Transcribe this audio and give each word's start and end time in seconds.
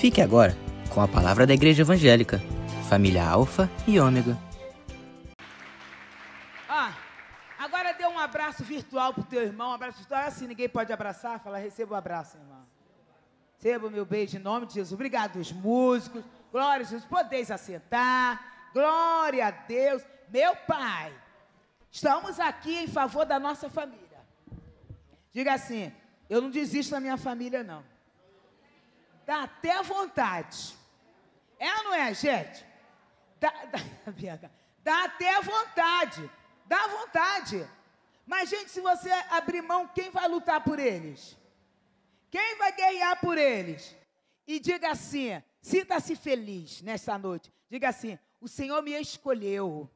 Fique 0.00 0.22
agora 0.22 0.56
com 0.94 1.02
a 1.02 1.06
palavra 1.06 1.46
da 1.46 1.52
Igreja 1.52 1.82
Evangélica, 1.82 2.40
família 2.88 3.22
Alfa 3.22 3.68
e 3.86 4.00
Ômega. 4.00 4.34
Ah, 6.66 6.94
agora 7.58 7.92
dê 7.92 8.06
um 8.06 8.18
abraço 8.18 8.64
virtual 8.64 9.12
pro 9.12 9.24
teu 9.24 9.42
irmão, 9.42 9.72
um 9.72 9.74
abraço 9.74 9.98
virtual, 9.98 10.22
assim 10.22 10.46
ninguém 10.46 10.70
pode 10.70 10.90
abraçar, 10.90 11.38
fala, 11.40 11.58
receba 11.58 11.92
o 11.92 11.94
um 11.94 11.98
abraço, 11.98 12.38
irmão. 12.38 12.66
Receba 13.56 13.88
o 13.88 13.90
meu 13.90 14.06
beijo 14.06 14.38
em 14.38 14.40
nome 14.40 14.64
de 14.64 14.72
Jesus. 14.72 14.94
Obrigado 14.94 15.36
os 15.36 15.52
músicos, 15.52 16.24
glória 16.50 16.80
a 16.80 16.88
Jesus, 16.88 17.04
podeis 17.04 17.50
assentar, 17.50 18.42
glória 18.72 19.48
a 19.48 19.50
Deus. 19.50 20.02
Meu 20.30 20.56
Pai, 20.56 21.12
estamos 21.92 22.40
aqui 22.40 22.74
em 22.74 22.88
favor 22.88 23.26
da 23.26 23.38
nossa 23.38 23.68
família. 23.68 24.18
Diga 25.30 25.52
assim, 25.52 25.92
eu 26.30 26.40
não 26.40 26.48
desisto 26.48 26.92
da 26.92 27.00
minha 27.00 27.18
família, 27.18 27.62
não. 27.62 27.89
Dá 29.30 29.44
até 29.44 29.80
vontade. 29.84 30.76
É 31.56 31.72
ou 31.76 31.84
não 31.84 31.94
é, 31.94 32.12
gente? 32.12 32.66
Dá, 33.38 33.48
dá, 33.66 33.78
dá 34.82 35.04
até 35.04 35.40
vontade. 35.40 36.28
Dá 36.66 36.88
vontade. 36.88 37.64
Mas, 38.26 38.50
gente, 38.50 38.72
se 38.72 38.80
você 38.80 39.08
abrir 39.30 39.62
mão, 39.62 39.86
quem 39.86 40.10
vai 40.10 40.26
lutar 40.26 40.64
por 40.64 40.80
eles? 40.80 41.38
Quem 42.28 42.56
vai 42.56 42.72
guerrear 42.72 43.20
por 43.20 43.38
eles? 43.38 43.96
E 44.48 44.58
diga 44.58 44.90
assim: 44.90 45.40
sinta-se 45.62 46.16
feliz 46.16 46.82
nessa 46.82 47.16
noite. 47.16 47.52
Diga 47.68 47.90
assim: 47.90 48.18
o 48.40 48.48
Senhor 48.48 48.82
me 48.82 49.00
escolheu. 49.00 49.88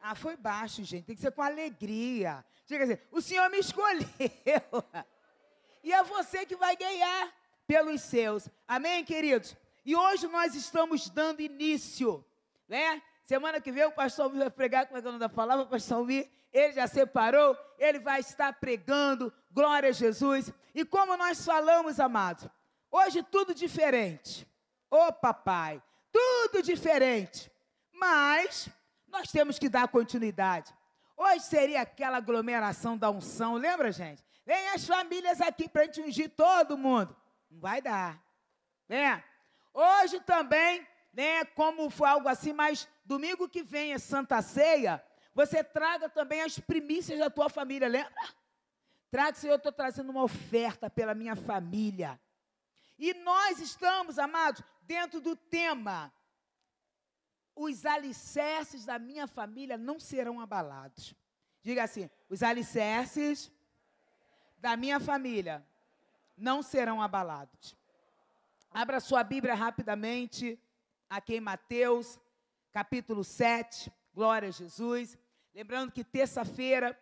Ah, 0.00 0.14
foi 0.14 0.34
baixo, 0.34 0.82
gente. 0.82 1.04
Tem 1.04 1.14
que 1.14 1.20
ser 1.20 1.32
com 1.32 1.42
alegria. 1.42 2.42
Diga 2.64 2.84
assim: 2.84 2.98
o 3.10 3.20
Senhor 3.20 3.50
me 3.50 3.58
escolheu. 3.58 4.06
E 5.80 5.92
é 5.92 6.02
você 6.02 6.44
que 6.44 6.56
vai 6.56 6.76
ganhar 6.76 7.32
pelos 7.68 8.00
seus. 8.00 8.48
Amém, 8.66 9.04
queridos? 9.04 9.54
E 9.84 9.94
hoje 9.94 10.26
nós 10.26 10.54
estamos 10.54 11.10
dando 11.10 11.40
início, 11.40 12.24
né? 12.66 13.02
Semana 13.26 13.60
que 13.60 13.70
vem 13.70 13.84
o 13.84 13.92
pastor 13.92 14.24
Almir 14.24 14.40
vai 14.40 14.50
pregar, 14.50 14.86
como 14.86 14.96
é 14.96 15.02
que 15.02 15.06
é 15.06 15.10
o 15.10 15.12
nome 15.12 15.28
palavra, 15.28 15.66
pastor 15.66 15.98
Almir? 15.98 16.30
Ele 16.50 16.72
já 16.72 16.86
separou, 16.86 17.54
ele 17.78 17.98
vai 17.98 18.20
estar 18.20 18.54
pregando, 18.54 19.30
glória 19.52 19.90
a 19.90 19.92
Jesus. 19.92 20.50
E 20.74 20.82
como 20.82 21.14
nós 21.18 21.44
falamos, 21.44 22.00
amados, 22.00 22.48
hoje 22.90 23.22
tudo 23.22 23.54
diferente. 23.54 24.48
Ô 24.90 25.08
oh, 25.08 25.12
papai, 25.12 25.82
tudo 26.10 26.62
diferente. 26.62 27.52
Mas 27.92 28.70
nós 29.08 29.30
temos 29.30 29.58
que 29.58 29.68
dar 29.68 29.88
continuidade. 29.88 30.72
Hoje 31.14 31.40
seria 31.40 31.82
aquela 31.82 32.16
aglomeração 32.16 32.96
da 32.96 33.10
unção, 33.10 33.56
lembra, 33.56 33.92
gente? 33.92 34.24
Vem 34.46 34.70
as 34.70 34.86
famílias 34.86 35.42
aqui 35.42 35.68
para 35.68 35.82
a 35.82 35.84
gente 35.84 36.00
ungir 36.00 36.30
todo 36.30 36.78
mundo. 36.78 37.14
Não 37.50 37.60
vai 37.60 37.80
dar. 37.80 38.22
Né? 38.88 39.22
Hoje 39.72 40.20
também, 40.20 40.86
né, 41.12 41.44
como 41.44 41.90
foi 41.90 42.08
algo 42.08 42.28
assim, 42.28 42.52
mas 42.52 42.88
domingo 43.04 43.48
que 43.48 43.62
vem 43.62 43.92
é 43.92 43.98
Santa 43.98 44.40
Ceia, 44.42 45.04
você 45.34 45.62
traga 45.62 46.08
também 46.08 46.42
as 46.42 46.58
primícias 46.58 47.18
da 47.18 47.30
tua 47.30 47.48
família, 47.48 47.88
lembra? 47.88 48.12
Traga, 49.10 49.36
Senhor, 49.36 49.54
eu 49.54 49.58
estou 49.58 49.72
trazendo 49.72 50.10
uma 50.10 50.22
oferta 50.22 50.90
pela 50.90 51.14
minha 51.14 51.36
família. 51.36 52.20
E 52.98 53.14
nós 53.14 53.60
estamos, 53.60 54.18
amados, 54.18 54.62
dentro 54.82 55.20
do 55.20 55.36
tema 55.36 56.12
os 57.58 57.84
alicerces 57.84 58.84
da 58.84 58.98
minha 58.98 59.26
família 59.26 59.76
não 59.76 59.98
serão 59.98 60.40
abalados. 60.40 61.14
Diga 61.60 61.82
assim: 61.82 62.08
os 62.28 62.42
alicerces 62.42 63.50
da 64.58 64.76
minha 64.76 65.00
família 65.00 65.66
não 66.38 66.62
serão 66.62 67.02
abalados. 67.02 67.76
Abra 68.70 69.00
sua 69.00 69.24
Bíblia 69.24 69.54
rapidamente, 69.54 70.58
aqui 71.08 71.36
em 71.36 71.40
Mateus, 71.40 72.18
capítulo 72.72 73.24
7. 73.24 73.92
Glória 74.14 74.48
a 74.48 74.52
Jesus. 74.52 75.18
Lembrando 75.54 75.92
que 75.92 76.04
terça-feira, 76.04 76.98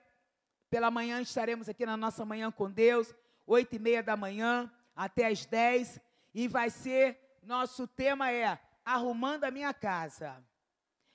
pela 0.71 0.91
manhã, 0.91 1.21
estaremos 1.21 1.69
aqui 1.69 1.85
na 1.85 1.97
nossa 1.97 2.25
manhã 2.25 2.51
com 2.51 2.71
Deus, 2.71 3.15
oito 3.47 3.77
e 3.77 3.79
meia 3.79 4.03
da 4.03 4.17
manhã 4.17 4.73
até 4.95 5.27
as 5.27 5.45
dez. 5.45 6.01
E 6.35 6.49
vai 6.49 6.71
ser, 6.71 7.39
nosso 7.43 7.87
tema 7.87 8.31
é 8.31 8.59
arrumando 8.85 9.45
a 9.45 9.51
minha 9.51 9.75
casa. 9.75 10.43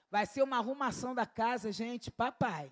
Vai 0.10 0.26
ser 0.26 0.44
uma 0.44 0.58
arrumação 0.58 1.16
da 1.16 1.26
casa, 1.26 1.72
gente, 1.72 2.12
papai. 2.12 2.72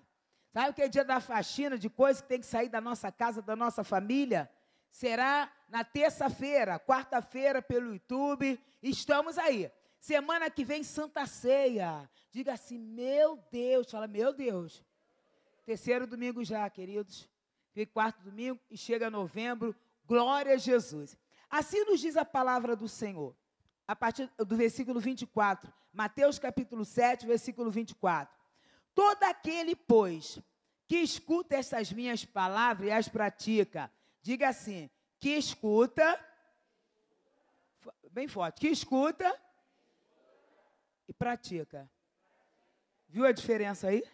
Sabe 0.52 0.70
o 0.70 0.74
que 0.74 0.82
é 0.82 0.88
dia 0.88 1.04
da 1.04 1.20
faxina, 1.20 1.78
de 1.78 1.88
coisa 1.88 2.22
que 2.22 2.28
tem 2.28 2.40
que 2.40 2.46
sair 2.46 2.68
da 2.68 2.80
nossa 2.80 3.10
casa, 3.10 3.40
da 3.40 3.56
nossa 3.56 3.82
família? 3.82 4.50
Será 4.90 5.50
na 5.68 5.84
terça-feira, 5.84 6.78
quarta-feira 6.78 7.62
pelo 7.62 7.92
YouTube. 7.92 8.58
Estamos 8.82 9.38
aí. 9.38 9.70
Semana 9.98 10.50
que 10.50 10.64
vem, 10.64 10.82
Santa 10.82 11.26
Ceia. 11.26 12.10
Diga 12.30 12.54
assim, 12.54 12.78
meu 12.78 13.36
Deus. 13.50 13.90
Fala, 13.90 14.06
meu 14.06 14.32
Deus. 14.32 14.84
Terceiro 15.64 16.06
domingo 16.06 16.42
já, 16.44 16.68
queridos. 16.68 17.28
Fica 17.72 17.92
quarto 17.92 18.22
domingo 18.22 18.58
e 18.70 18.76
chega 18.76 19.10
novembro. 19.10 19.74
Glória 20.06 20.54
a 20.54 20.58
Jesus. 20.58 21.16
Assim 21.48 21.84
nos 21.84 22.00
diz 22.00 22.16
a 22.16 22.24
palavra 22.24 22.74
do 22.74 22.88
Senhor 22.88 23.36
a 23.86 23.96
partir 23.96 24.30
do 24.38 24.56
versículo 24.56 25.00
24. 25.00 25.72
Mateus 25.92 26.38
capítulo 26.38 26.84
7, 26.84 27.26
versículo 27.26 27.70
24. 27.70 28.32
Todo 28.94 29.24
aquele, 29.24 29.74
pois, 29.74 30.38
que 30.86 30.98
escuta 30.98 31.56
essas 31.56 31.92
minhas 31.92 32.24
palavras 32.24 32.88
e 32.88 32.92
as 32.92 33.08
pratica, 33.08 33.90
diga 34.22 34.48
assim: 34.48 34.90
que 35.18 35.30
escuta, 35.30 36.18
bem 38.10 38.28
forte, 38.28 38.60
que 38.60 38.68
escuta 38.68 39.38
e 41.08 41.12
pratica. 41.12 41.90
Viu 43.08 43.26
a 43.26 43.32
diferença 43.32 43.88
aí? 43.88 44.04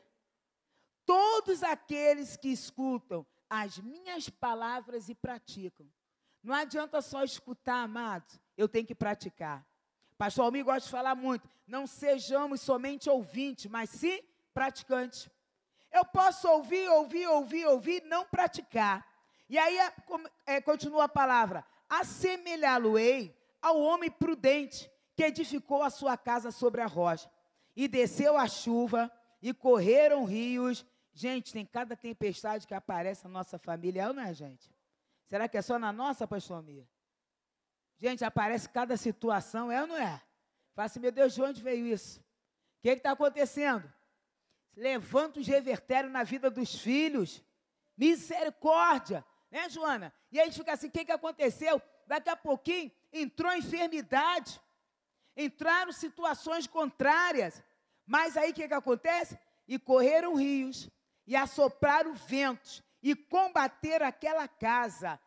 Todos 1.05 1.63
aqueles 1.63 2.37
que 2.37 2.49
escutam 2.49 3.27
as 3.49 3.79
minhas 3.79 4.29
palavras 4.29 5.09
e 5.09 5.15
praticam. 5.15 5.87
Não 6.43 6.55
adianta 6.55 7.01
só 7.03 7.23
escutar, 7.23 7.83
amado 7.83 8.41
eu 8.57 8.69
tenho 8.69 8.87
que 8.87 8.95
praticar. 8.95 9.65
Pastor 10.17 10.47
Almir 10.47 10.65
gosta 10.65 10.81
de 10.81 10.91
falar 10.91 11.15
muito. 11.15 11.49
Não 11.67 11.87
sejamos 11.87 12.61
somente 12.61 13.11
ouvintes, 13.11 13.67
mas 13.67 13.91
sim 13.91 14.23
praticantes. 14.55 15.29
Eu 15.93 16.05
posso 16.05 16.49
ouvir, 16.49 16.89
ouvir, 16.89 17.27
ouvir, 17.27 17.67
ouvir, 17.67 18.03
não 18.05 18.25
praticar. 18.25 19.07
E 19.49 19.59
aí 19.59 19.79
é, 19.79 19.93
é, 20.47 20.61
continua 20.61 21.05
a 21.05 21.09
palavra: 21.09 21.65
assemelhá-lo-ei 21.89 23.37
ao 23.63 23.81
homem 23.81 24.11
prudente 24.11 24.91
que 25.15 25.25
edificou 25.25 25.83
a 25.83 25.91
sua 25.91 26.17
casa 26.17 26.51
sobre 26.51 26.81
a 26.81 26.87
rocha. 26.87 27.31
E 27.75 27.89
desceu 27.89 28.37
a 28.39 28.49
chuva, 28.49 29.11
e 29.43 29.53
correram 29.53 30.25
rios. 30.25 30.85
Gente, 31.13 31.53
tem 31.53 31.65
cada 31.65 31.97
tempestade 31.97 32.67
que 32.67 32.75
aparece 32.75 33.25
na 33.25 33.31
nossa 33.31 33.59
família, 33.59 34.13
não 34.13 34.23
é, 34.23 34.35
gente? 34.35 34.71
Será 35.27 35.49
que 35.49 35.57
é 35.57 35.63
só 35.63 35.79
na 35.79 35.93
nossa, 35.93 36.27
pastor 36.27 36.59
Almir? 36.59 36.87
Gente, 37.99 38.25
aparece 38.25 38.69
cada 38.69 38.97
situação, 38.97 39.73
é 39.73 39.81
ou 39.81 39.87
não 39.87 39.97
é? 39.97 40.23
Fala 40.75 40.87
assim, 40.87 41.01
meu 41.01 41.11
Deus, 41.11 41.35
de 41.35 41.43
onde 41.43 41.63
veio 41.63 41.87
isso? 41.87 42.21
O 42.21 42.25
que 42.83 42.91
está 42.91 43.13
acontecendo? 43.13 43.91
Levanta 44.77 45.41
os 45.41 45.47
revertérios 45.47 46.13
na 46.13 46.23
vida 46.23 46.51
dos 46.51 46.79
filhos. 46.79 47.43
Misericórdia. 47.97 49.25
Né, 49.51 49.69
Joana? 49.69 50.13
E 50.31 50.41
aí 50.41 50.53
fica 50.53 50.73
assim, 50.73 50.89
o 50.89 50.91
que, 50.91 51.05
que 51.05 51.13
aconteceu? 51.13 51.81
Daqui 52.07 52.29
a 52.29 52.37
pouquinho 52.37 52.91
entrou 53.13 53.53
enfermidade. 53.55 54.61
Entraram 55.37 55.93
situações 55.93 56.67
contrárias. 56.67 57.63
Mas 58.07 58.37
aí 58.37 58.51
o 58.51 58.55
que, 58.55 58.69
que 58.69 58.75
acontece? 58.75 59.39
E 59.67 59.79
correram 59.79 60.35
rios, 60.35 60.89
e 61.27 61.35
assopraram 61.35 62.15
ventos, 62.15 62.83
e 63.03 63.17
combateram 63.17 64.07
aquela 64.07 64.47
casa. 64.47 65.19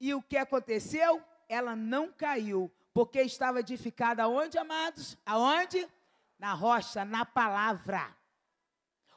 E 0.00 0.12
o 0.12 0.20
que 0.20 0.36
aconteceu? 0.36 1.22
ela 1.48 1.76
não 1.76 2.12
caiu, 2.12 2.70
porque 2.92 3.20
estava 3.22 3.60
edificada 3.60 4.24
aonde, 4.24 4.58
amados? 4.58 5.16
Aonde? 5.24 5.88
Na 6.38 6.52
rocha, 6.52 7.04
na 7.04 7.24
palavra. 7.24 8.16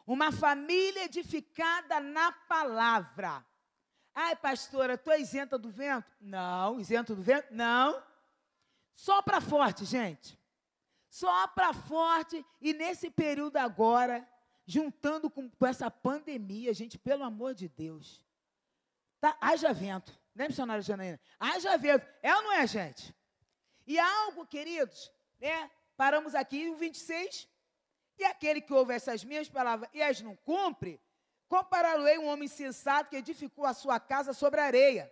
Uma 0.06 0.32
família 0.32 1.06
edificada 1.06 2.00
na 2.00 2.32
palavra. 2.32 3.46
Ai, 4.20 4.36
pastora, 4.36 4.96
estou 4.96 5.14
isenta 5.14 5.60
do 5.60 5.70
vento? 5.70 6.12
Não, 6.20 6.80
isenta 6.80 7.14
do 7.14 7.22
vento? 7.22 7.50
Não. 7.52 8.02
Só 8.96 9.22
para 9.22 9.40
forte, 9.40 9.86
gente. 9.86 10.36
Só 11.08 11.48
para 11.50 11.72
forte. 11.72 12.44
E 12.60 12.74
nesse 12.74 13.12
período 13.12 13.58
agora, 13.58 14.28
juntando 14.66 15.30
com, 15.30 15.48
com, 15.48 15.66
essa 15.68 15.92
pandemia, 15.92 16.74
gente, 16.74 16.98
pelo 16.98 17.24
amor 17.24 17.54
de 17.54 17.70
Deus. 17.70 18.26
Tá, 19.22 19.38
haja 19.40 19.72
vento. 19.72 20.20
Né, 20.34 20.48
missionária 20.48 20.82
Janaína? 20.82 21.20
Haja 21.40 21.78
vento. 21.78 22.08
É 22.24 22.36
ou 22.36 22.42
não 22.42 22.54
é, 22.54 22.66
gente? 22.66 23.16
E 23.86 24.00
algo, 24.00 24.48
queridos, 24.48 25.12
né? 25.40 25.70
Paramos 25.96 26.34
aqui 26.34 26.68
no 26.68 26.76
26. 26.76 27.48
E 28.18 28.26
aquele 28.26 28.62
que 28.62 28.74
ouve 28.74 28.96
essas 28.96 29.24
minhas 29.24 29.48
palavras 29.48 29.88
e 29.94 30.02
as 30.02 30.20
não 30.22 30.36
cumpre, 30.38 31.00
compará-lo-ei 31.48 32.18
um 32.18 32.28
homem 32.28 32.48
sensato 32.48 33.10
que 33.10 33.18
edificou 33.18 33.66
a 33.66 33.74
sua 33.74 34.00
casa 34.00 34.34
sobre 34.34 34.60
a 34.60 34.66
areia. 34.66 35.12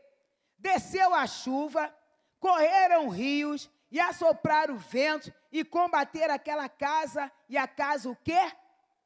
Desceu 0.58 1.14
a 1.14 1.28
chuva, 1.28 1.94
correram 2.40 3.10
rios 3.10 3.70
e 3.92 4.00
assopraram 4.00 4.76
o 4.76 4.80
vento 4.80 5.34
e 5.52 5.64
combateram 5.64 6.34
aquela 6.34 6.68
casa 6.68 7.32
e 7.48 7.58
a 7.58 7.68
casa 7.68 8.10
o 8.10 8.16
quê? 8.16 8.52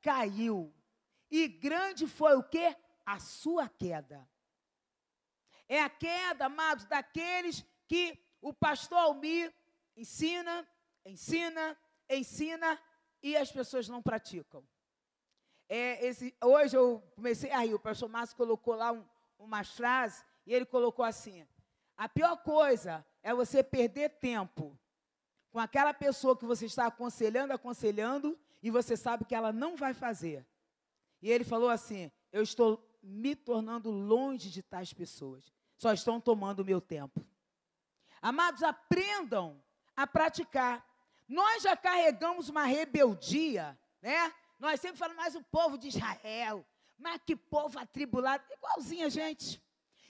Caiu. 0.02 0.74
E 1.30 1.48
grande 1.48 2.08
foi 2.08 2.36
o 2.36 2.44
quê? 2.44 2.76
A 3.06 3.20
sua 3.20 3.70
queda. 3.70 4.28
É 5.68 5.82
a 5.82 5.90
queda, 5.90 6.46
amados, 6.46 6.86
daqueles 6.86 7.64
que 7.88 8.20
o 8.42 8.54
pastor 8.54 8.98
Almir 8.98 9.54
ensina, 9.96 10.68
ensina, 11.06 11.78
ensina 12.10 12.82
e 13.22 13.38
as 13.38 13.52
pessoas 13.52 13.88
não 13.88 14.02
praticam. 14.02 14.66
É, 15.70 16.04
esse, 16.04 16.36
hoje 16.44 16.76
eu 16.76 17.02
comecei 17.16 17.52
a 17.52 17.60
rir, 17.60 17.76
o 17.76 17.80
pastor 17.80 18.10
Márcio 18.10 18.36
colocou 18.36 18.74
lá 18.74 18.92
um, 18.92 19.06
umas 19.38 19.70
frases 19.70 20.26
e 20.46 20.52
ele 20.52 20.66
colocou 20.66 21.06
assim: 21.06 21.46
a 21.96 22.10
pior 22.10 22.38
coisa 22.38 23.06
é 23.22 23.34
você 23.36 23.64
perder 23.64 24.10
tempo 24.20 24.78
com 25.52 25.60
aquela 25.60 25.94
pessoa 25.94 26.36
que 26.36 26.46
você 26.46 26.66
está 26.66 26.88
aconselhando, 26.88 27.54
aconselhando, 27.54 28.38
e 28.64 28.72
você 28.72 28.98
sabe 28.98 29.26
que 29.26 29.36
ela 29.36 29.52
não 29.52 29.76
vai 29.76 29.94
fazer. 29.94 30.46
E 31.22 31.30
ele 31.30 31.44
falou 31.44 31.70
assim: 31.70 32.12
eu 32.32 32.42
estou 32.42 32.84
me 33.04 33.36
tornando 33.36 33.92
longe 33.92 34.50
de 34.50 34.64
tais 34.64 34.92
pessoas, 34.92 35.54
só 35.78 35.94
estão 35.94 36.20
tomando 36.20 36.62
o 36.62 36.66
meu 36.66 36.82
tempo. 36.82 37.24
Amados, 38.22 38.64
aprendam 38.64 39.62
a 39.96 40.08
praticar. 40.08 40.86
Nós 41.28 41.62
já 41.62 41.78
carregamos 41.78 42.50
uma 42.50 42.64
rebeldia, 42.64 43.78
né? 44.02 44.34
Nós 44.60 44.82
sempre 44.82 44.98
falamos 44.98 45.22
mais 45.22 45.36
o 45.36 45.44
povo 45.44 45.78
de 45.78 45.88
Israel, 45.88 46.66
mas 46.98 47.22
que 47.26 47.36
povo 47.36 47.80
atribulado, 47.80 48.44
igualzinho 48.52 49.06
a 49.06 49.10
gente. 49.10 49.64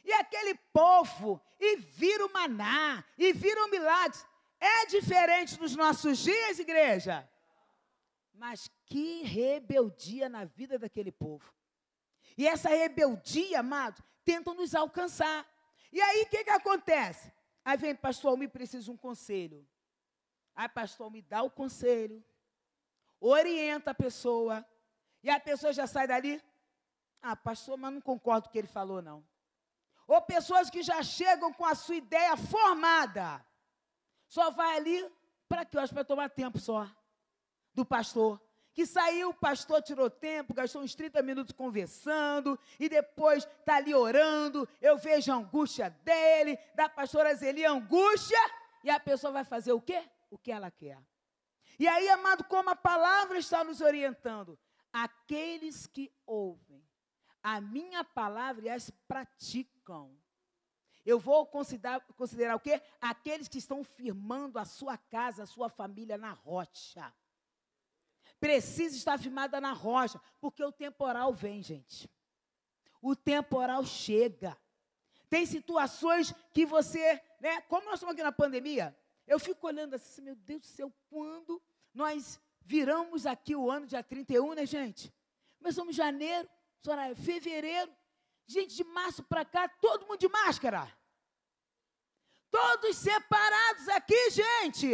E 0.03 0.11
aquele 0.13 0.55
povo, 0.73 1.39
e 1.59 1.77
vira 1.77 2.25
o 2.25 2.33
maná, 2.33 3.03
e 3.17 3.31
vira 3.31 3.63
o 3.65 3.69
milagre. 3.69 4.19
É 4.59 4.87
diferente 4.87 5.57
dos 5.57 5.75
nossos 5.75 6.17
dias, 6.17 6.57
igreja? 6.57 7.29
Mas 8.33 8.69
que 8.85 9.21
rebeldia 9.21 10.27
na 10.27 10.45
vida 10.45 10.79
daquele 10.79 11.11
povo. 11.11 11.53
E 12.35 12.47
essa 12.47 12.69
rebeldia, 12.69 13.59
amado, 13.59 14.03
tentam 14.25 14.53
nos 14.55 14.73
alcançar. 14.73 15.45
E 15.91 16.01
aí, 16.01 16.23
o 16.23 16.25
que, 16.27 16.43
que 16.43 16.49
acontece? 16.49 17.31
Aí 17.63 17.77
vem, 17.77 17.95
pastor, 17.95 18.37
me 18.37 18.47
precisa 18.47 18.91
um 18.91 18.97
conselho. 18.97 19.67
Aí, 20.55 20.67
pastor, 20.67 21.11
me 21.11 21.21
dá 21.21 21.43
o 21.43 21.51
conselho, 21.51 22.23
orienta 23.19 23.91
a 23.91 23.95
pessoa, 23.95 24.65
e 25.23 25.29
a 25.29 25.39
pessoa 25.39 25.73
já 25.73 25.85
sai 25.85 26.07
dali. 26.07 26.41
Ah, 27.21 27.35
pastor, 27.35 27.77
mas 27.77 27.93
não 27.93 28.01
concordo 28.01 28.43
com 28.43 28.49
o 28.49 28.51
que 28.51 28.57
ele 28.57 28.67
falou, 28.67 29.01
não. 29.01 29.23
Ou 30.07 30.21
pessoas 30.21 30.69
que 30.69 30.81
já 30.81 31.03
chegam 31.03 31.53
com 31.53 31.65
a 31.65 31.75
sua 31.75 31.95
ideia 31.95 32.35
formada. 32.35 33.45
Só 34.27 34.49
vai 34.51 34.77
ali 34.77 35.11
para 35.47 35.65
que 35.65 35.77
hoje 35.77 35.93
para 35.93 36.03
tomar 36.03 36.29
tempo 36.29 36.59
só 36.59 36.89
do 37.73 37.85
pastor. 37.85 38.41
Que 38.73 38.85
saiu, 38.85 39.29
o 39.29 39.33
pastor 39.33 39.81
tirou 39.81 40.09
tempo, 40.09 40.53
gastou 40.53 40.81
uns 40.81 40.95
30 40.95 41.21
minutos 41.21 41.53
conversando, 41.53 42.57
e 42.79 42.87
depois 42.87 43.43
está 43.43 43.75
ali 43.75 43.93
orando. 43.93 44.67
Eu 44.79 44.97
vejo 44.97 45.31
a 45.31 45.35
angústia 45.35 45.89
dele, 46.03 46.57
da 46.75 46.87
pastora 46.87 47.33
Zeli, 47.35 47.65
angústia, 47.65 48.39
e 48.83 48.89
a 48.89 48.99
pessoa 48.99 49.33
vai 49.33 49.43
fazer 49.43 49.73
o 49.73 49.81
quê? 49.81 50.01
O 50.29 50.37
que 50.37 50.51
ela 50.51 50.71
quer. 50.71 50.97
E 51.79 51.87
aí, 51.87 52.09
amado, 52.09 52.43
como 52.43 52.69
a 52.69 52.75
palavra 52.75 53.39
está 53.39 53.63
nos 53.63 53.79
orientando, 53.79 54.59
aqueles 54.91 55.87
que 55.87 56.11
ouvem 56.25 56.85
a 57.41 57.61
minha 57.61 58.03
palavra 58.03 58.65
e 58.65 58.69
as 58.69 58.89
praticam. 59.07 60.13
Eu 61.05 61.17
vou 61.17 61.45
considerar, 61.45 62.01
considerar 62.17 62.55
o 62.55 62.59
quê? 62.59 62.81
Aqueles 62.99 63.47
que 63.47 63.57
estão 63.57 63.83
firmando 63.83 64.59
a 64.59 64.65
sua 64.65 64.97
casa, 64.97 65.43
a 65.43 65.47
sua 65.47 65.69
família 65.69 66.17
na 66.17 66.33
rocha. 66.33 67.13
Precisa 68.39 68.95
estar 68.95 69.17
firmada 69.17 69.61
na 69.61 69.71
rocha, 69.71 70.21
porque 70.39 70.63
o 70.63 70.71
temporal 70.71 71.33
vem, 71.33 71.63
gente. 71.63 72.09
O 73.01 73.15
temporal 73.15 73.85
chega. 73.85 74.57
Tem 75.29 75.45
situações 75.45 76.33
que 76.53 76.65
você, 76.65 77.21
né, 77.39 77.61
como 77.61 77.85
nós 77.85 77.95
estamos 77.95 78.13
aqui 78.13 78.23
na 78.23 78.31
pandemia, 78.31 78.97
eu 79.25 79.39
fico 79.39 79.65
olhando 79.67 79.93
assim, 79.93 80.21
meu 80.21 80.35
Deus 80.35 80.61
do 80.61 80.67
céu, 80.67 80.93
quando 81.09 81.61
nós 81.99 82.39
viramos 82.61 83.25
aqui 83.25 83.53
o 83.57 83.69
ano 83.69 83.85
dia 83.85 84.01
31, 84.01 84.53
né, 84.53 84.65
gente? 84.65 85.13
Começamos 85.57 85.93
janeiro, 85.93 86.49
Soraya, 86.81 87.13
fevereiro, 87.13 87.93
gente, 88.47 88.73
de 88.73 88.85
março 88.85 89.21
para 89.23 89.43
cá, 89.43 89.67
todo 89.67 90.07
mundo 90.07 90.17
de 90.17 90.29
máscara. 90.29 90.89
Todos 92.49 92.95
separados 92.95 93.89
aqui, 93.89 94.31
gente. 94.31 94.91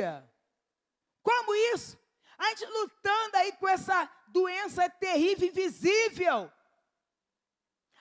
Como 1.22 1.54
isso? 1.76 1.96
A 2.40 2.50
gente 2.50 2.66
lutando 2.66 3.38
aí 3.38 3.52
com 3.54 3.68
essa 3.68 4.12
doença 4.28 4.90
terrível, 4.90 5.48
invisível. 5.48 6.52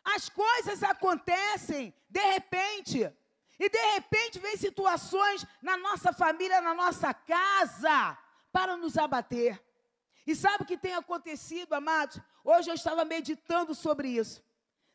As 0.03 0.31
coisas 0.31 0.83
acontecem 0.83 1.95
de 2.09 2.21
repente. 2.21 3.01
E 3.61 3.69
de 3.69 3.79
repente 3.93 4.39
vem 4.39 4.57
situações 4.57 5.47
na 5.61 5.77
nossa 5.77 6.11
família, 6.11 6.63
na 6.63 6.75
nossa 6.75 7.13
casa, 7.13 8.19
para 8.55 8.77
nos 8.77 8.97
abater. 8.97 9.61
E 10.25 10.33
sabe 10.37 10.63
o 10.63 10.67
que 10.67 10.79
tem 10.79 10.95
acontecido, 10.95 11.73
amados? 11.73 12.21
Hoje 12.45 12.71
eu 12.71 12.75
estava 12.75 13.05
meditando 13.05 13.75
sobre 13.75 14.09
isso. 14.09 14.41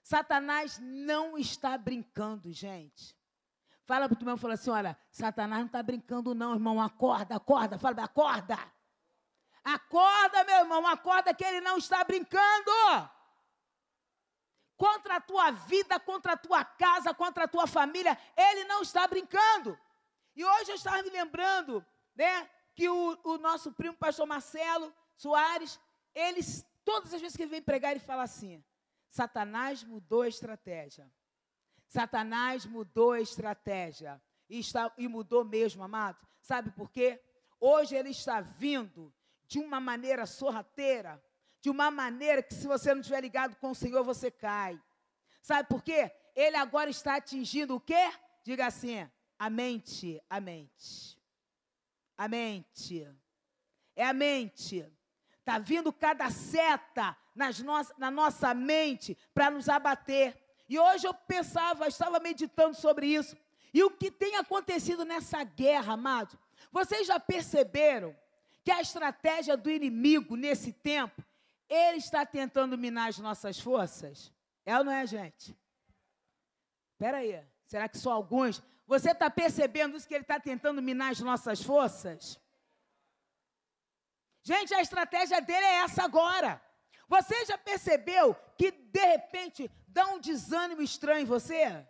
Satanás 0.02 0.80
não 0.82 1.38
está 1.38 1.78
brincando, 1.78 2.54
gente. 2.54 3.14
Fala 3.84 4.08
para 4.08 4.18
o 4.18 4.22
irmão, 4.22 4.38
fala 4.38 4.54
assim, 4.54 4.70
olha, 4.70 4.98
Satanás 5.12 5.60
não 5.60 5.68
está 5.68 5.84
brincando 5.84 6.34
não, 6.34 6.54
irmão, 6.54 6.82
acorda, 6.82 7.36
acorda, 7.36 7.78
fala, 7.78 8.02
acorda. 8.02 8.58
Acorda, 9.62 10.46
meu 10.46 10.60
irmão, 10.60 10.88
acorda 10.88 11.34
que 11.34 11.44
ele 11.44 11.60
não 11.60 11.78
está 11.78 12.02
brincando. 12.06 12.72
Contra 14.78 15.18
a 15.18 15.22
tua 15.22 15.52
vida, 15.52 16.00
contra 16.00 16.32
a 16.32 16.38
tua 16.38 16.64
casa, 16.64 17.14
contra 17.14 17.44
a 17.44 17.48
tua 17.48 17.68
família, 17.68 18.18
ele 18.38 18.64
não 18.64 18.84
está 18.84 19.06
brincando. 19.06 19.78
E 20.34 20.46
hoje 20.46 20.72
eu 20.72 20.76
estava 20.76 21.04
me 21.04 21.10
lembrando, 21.10 21.86
né, 22.16 22.50
que 22.80 22.88
o, 22.88 23.20
o 23.26 23.38
nosso 23.38 23.74
primo 23.74 23.98
pastor 23.98 24.26
Marcelo 24.26 24.94
Soares, 25.18 25.78
ele, 26.16 26.40
todas 26.86 27.14
as 27.14 27.20
vezes 27.20 27.36
que 27.36 27.44
ele 27.44 27.52
vem 27.52 27.62
pregar, 27.62 27.92
ele 27.92 28.00
fala 28.00 28.24
assim: 28.24 28.64
Satanás 29.10 29.84
mudou 29.84 30.22
a 30.22 30.30
estratégia. 30.30 31.12
Satanás 31.90 32.66
mudou 32.66 33.12
a 33.12 33.20
estratégia. 33.20 34.22
E, 34.50 34.60
está, 34.60 34.94
e 34.98 35.10
mudou 35.10 35.44
mesmo, 35.44 35.84
amado. 35.84 36.26
Sabe 36.42 36.72
por 36.72 36.90
quê? 36.90 37.22
Hoje 37.60 37.98
ele 37.98 38.12
está 38.12 38.40
vindo 38.40 39.14
de 39.46 39.60
uma 39.60 39.82
maneira 39.82 40.26
sorrateira, 40.26 41.22
de 41.60 41.70
uma 41.70 41.92
maneira 41.92 42.42
que, 42.42 42.54
se 42.54 42.66
você 42.66 42.94
não 42.94 43.02
estiver 43.02 43.20
ligado 43.20 43.58
com 43.58 43.72
o 43.72 43.76
Senhor, 43.76 44.06
você 44.06 44.32
cai. 44.32 44.82
Sabe 45.42 45.68
por 45.68 45.84
quê? 45.84 46.10
Ele 46.34 46.56
agora 46.56 46.90
está 46.90 47.18
atingindo 47.18 47.76
o 47.76 47.82
quê? 47.82 48.10
Diga 48.42 48.68
assim: 48.68 49.06
a 49.38 49.50
mente, 49.50 50.24
a 50.30 50.40
mente. 50.40 51.19
A 52.20 52.28
mente. 52.28 53.08
É 53.96 54.06
a 54.06 54.12
mente. 54.12 54.86
Está 55.40 55.58
vindo 55.58 55.94
cada 55.94 56.30
seta 56.30 57.16
nas 57.34 57.60
no 57.60 57.72
na 57.98 58.12
nossa 58.12 58.54
mente 58.54 59.18
para 59.34 59.50
nos 59.50 59.70
abater. 59.70 60.38
E 60.68 60.78
hoje 60.78 61.08
eu 61.08 61.14
pensava, 61.14 61.88
estava 61.88 62.20
meditando 62.20 62.76
sobre 62.76 63.08
isso. 63.08 63.38
E 63.74 63.82
o 63.84 63.90
que 63.90 64.12
tem 64.12 64.36
acontecido 64.36 65.06
nessa 65.06 65.46
guerra, 65.46 65.94
amado? 65.94 66.38
Vocês 66.74 67.08
já 67.08 67.22
perceberam 67.22 68.14
que 68.66 68.72
a 68.72 68.82
estratégia 68.82 69.56
do 69.56 69.72
inimigo 69.72 70.36
nesse 70.36 70.74
tempo, 70.74 71.24
ele 71.70 72.00
está 72.00 72.26
tentando 72.26 72.78
minar 72.78 73.08
as 73.08 73.18
nossas 73.18 73.62
forças? 73.62 74.30
É 74.66 74.78
ou 74.78 74.84
não 74.84 74.92
é, 74.92 75.08
gente? 75.08 75.58
Espera 76.92 77.20
aí, 77.20 77.42
será 77.66 77.88
que 77.88 77.98
só 77.98 78.12
alguns? 78.12 78.62
Você 78.90 79.12
está 79.12 79.30
percebendo 79.30 79.96
isso 79.96 80.08
que 80.08 80.16
ele 80.16 80.24
está 80.24 80.40
tentando 80.40 80.82
minar 80.82 81.12
as 81.12 81.20
nossas 81.20 81.62
forças? 81.62 82.40
Gente, 84.42 84.74
a 84.74 84.82
estratégia 84.82 85.40
dele 85.40 85.64
é 85.64 85.76
essa 85.84 86.02
agora. 86.04 86.60
Você 87.08 87.46
já 87.46 87.56
percebeu 87.56 88.34
que 88.58 88.72
de 88.72 89.06
repente 89.14 89.70
dá 89.88 90.08
um 90.08 90.20
desânimo 90.20 90.82
estranho 90.82 91.22
em 91.22 91.26
você? 91.26 91.86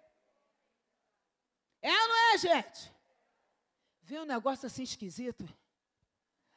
É 1.82 1.89
ou 2.01 2.08
não 2.10 2.34
é, 2.34 2.38
gente? 2.38 2.94
Vê 4.01 4.20
um 4.20 4.25
negócio 4.25 4.68
assim 4.68 4.84
esquisito. 4.84 5.48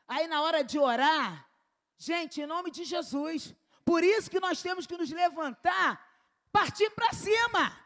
Aí 0.08 0.26
na 0.26 0.42
hora 0.42 0.64
de 0.64 0.76
orar, 0.76 1.48
gente, 1.96 2.40
em 2.40 2.46
nome 2.46 2.72
de 2.72 2.82
Jesus, 2.82 3.54
por 3.84 4.02
isso 4.02 4.28
que 4.28 4.40
nós 4.40 4.60
temos 4.60 4.88
que 4.88 4.96
nos 4.96 5.10
levantar, 5.12 6.04
partir 6.50 6.90
para 6.90 7.12
cima. 7.12 7.78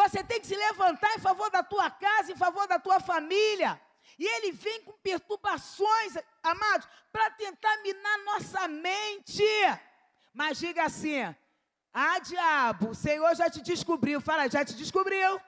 Você 0.00 0.22
tem 0.22 0.40
que 0.40 0.46
se 0.46 0.54
levantar 0.54 1.12
em 1.16 1.18
favor 1.18 1.50
da 1.50 1.60
tua 1.60 1.90
casa, 1.90 2.30
em 2.30 2.36
favor 2.36 2.68
da 2.68 2.78
tua 2.78 3.00
família. 3.00 3.80
E 4.16 4.24
ele 4.24 4.52
vem 4.52 4.80
com 4.84 4.92
perturbações, 4.92 6.16
amados, 6.40 6.86
para 7.10 7.28
tentar 7.32 7.76
minar 7.78 8.18
nossa 8.18 8.68
mente. 8.68 9.42
Mas 10.32 10.56
diga 10.56 10.84
assim: 10.84 11.22
ah, 11.92 12.20
diabo, 12.20 12.90
o 12.90 12.94
Senhor 12.94 13.34
já 13.34 13.50
te 13.50 13.60
descobriu. 13.60 14.20
Fala, 14.20 14.48
já 14.48 14.64
te 14.64 14.76
descobriu. 14.76 15.40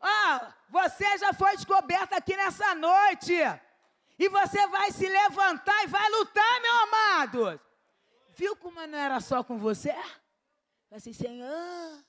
Ó, 0.00 0.40
você 0.68 1.18
já 1.18 1.32
foi 1.32 1.56
descoberta 1.56 2.16
aqui 2.16 2.36
nessa 2.36 2.72
noite. 2.76 3.34
E 4.16 4.28
você 4.28 4.64
vai 4.68 4.92
se 4.92 5.08
levantar 5.08 5.82
e 5.82 5.88
vai 5.88 6.08
lutar, 6.08 6.60
meu 6.60 6.76
amado. 6.84 7.60
Viu 8.36 8.54
como 8.54 8.86
não 8.86 8.96
era 8.96 9.18
só 9.18 9.42
com 9.42 9.58
você? 9.58 9.92
Assim, 10.92 11.12
Senhor, 11.12 12.04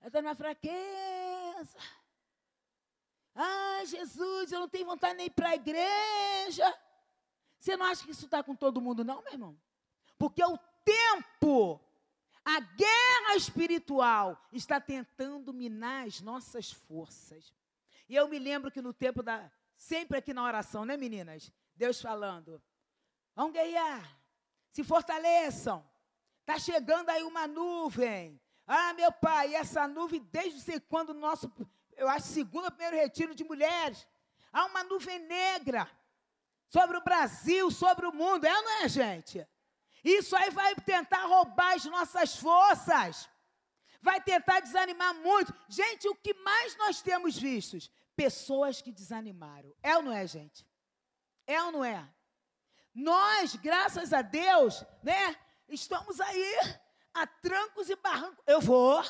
eu 0.00 0.06
estou 0.06 0.22
na 0.22 0.34
fraqueza. 0.34 1.78
Ai, 3.34 3.84
Jesus, 3.86 4.50
eu 4.50 4.60
não 4.60 4.68
tenho 4.68 4.86
vontade 4.86 5.14
nem 5.14 5.30
para 5.30 5.50
a 5.50 5.54
igreja. 5.54 6.78
Você 7.58 7.76
não 7.76 7.86
acha 7.86 8.04
que 8.04 8.10
isso 8.10 8.24
está 8.24 8.42
com 8.42 8.54
todo 8.54 8.80
mundo, 8.80 9.04
não, 9.04 9.22
meu 9.22 9.32
irmão? 9.32 9.60
Porque 10.18 10.42
o 10.42 10.58
tempo, 10.84 11.80
a 12.44 12.60
guerra 12.60 13.36
espiritual, 13.36 14.40
está 14.52 14.80
tentando 14.80 15.52
minar 15.52 16.06
as 16.06 16.20
nossas 16.20 16.72
forças. 16.72 17.52
E 18.08 18.14
eu 18.14 18.28
me 18.28 18.38
lembro 18.38 18.70
que 18.70 18.80
no 18.80 18.94
tempo 18.94 19.22
da. 19.22 19.50
Sempre 19.76 20.16
aqui 20.16 20.32
na 20.32 20.42
oração, 20.42 20.84
né, 20.84 20.96
meninas? 20.96 21.52
Deus 21.74 22.00
falando: 22.00 22.62
vamos 23.34 23.52
guerrear, 23.52 24.18
se 24.70 24.82
fortaleçam. 24.82 25.86
Está 26.40 26.58
chegando 26.58 27.10
aí 27.10 27.22
uma 27.24 27.46
nuvem. 27.46 28.40
Ah, 28.66 28.92
meu 28.94 29.12
pai, 29.12 29.54
essa 29.54 29.86
nuvem, 29.86 30.20
desde 30.32 30.60
sei 30.60 30.80
quando, 30.80 31.14
nosso, 31.14 31.50
eu 31.96 32.08
acho, 32.08 32.26
segundo 32.26 32.70
primeiro 32.70 32.96
retiro 32.96 33.34
de 33.34 33.44
mulheres, 33.44 34.06
há 34.52 34.64
uma 34.66 34.82
nuvem 34.82 35.20
negra 35.20 35.88
sobre 36.68 36.96
o 36.96 37.00
Brasil, 37.00 37.70
sobre 37.70 38.06
o 38.06 38.12
mundo. 38.12 38.44
É 38.44 38.56
ou 38.56 38.62
não 38.62 38.82
é, 38.82 38.88
gente? 38.88 39.46
Isso 40.02 40.36
aí 40.36 40.50
vai 40.50 40.74
tentar 40.74 41.24
roubar 41.26 41.74
as 41.74 41.84
nossas 41.84 42.36
forças. 42.36 43.28
Vai 44.02 44.20
tentar 44.20 44.60
desanimar 44.60 45.14
muito. 45.14 45.54
Gente, 45.68 46.08
o 46.08 46.14
que 46.14 46.34
mais 46.34 46.76
nós 46.76 47.00
temos 47.02 47.36
vistos? 47.36 47.90
Pessoas 48.14 48.80
que 48.80 48.92
desanimaram. 48.92 49.74
É 49.82 49.96
ou 49.96 50.02
não 50.02 50.12
é, 50.12 50.26
gente? 50.26 50.66
É 51.46 51.62
ou 51.62 51.72
não 51.72 51.84
é? 51.84 52.08
Nós, 52.94 53.54
graças 53.56 54.12
a 54.12 54.22
Deus, 54.22 54.84
né? 55.02 55.36
Estamos 55.68 56.20
aí 56.20 56.56
a 57.16 57.26
trancos 57.26 57.88
e 57.90 57.96
barrancos. 57.96 58.42
Eu 58.46 58.60
vou. 58.60 59.02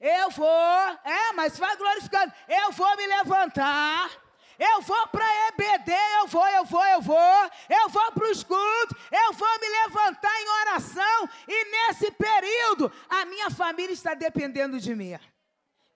Eu 0.00 0.30
vou. 0.30 0.48
É, 0.48 1.32
mas 1.34 1.58
vai 1.58 1.76
glorificando. 1.76 2.32
Eu 2.48 2.72
vou 2.72 2.96
me 2.96 3.06
levantar. 3.06 4.10
Eu 4.58 4.82
vou 4.82 5.08
para 5.08 5.24
EBD, 5.48 5.92
eu 6.20 6.28
vou, 6.28 6.46
eu 6.46 6.64
vou, 6.64 6.84
eu 6.84 7.00
vou. 7.00 7.50
Eu 7.68 7.88
vou 7.88 8.12
para 8.12 8.30
os 8.30 8.44
cultos, 8.44 8.98
eu 9.10 9.32
vou 9.32 9.60
me 9.60 9.68
levantar 9.68 10.40
em 10.40 10.48
oração. 10.60 11.28
E 11.48 11.64
nesse 11.70 12.10
período, 12.12 12.92
a 13.08 13.24
minha 13.24 13.50
família 13.50 13.92
está 13.92 14.14
dependendo 14.14 14.78
de 14.78 14.94
mim. 14.94 15.18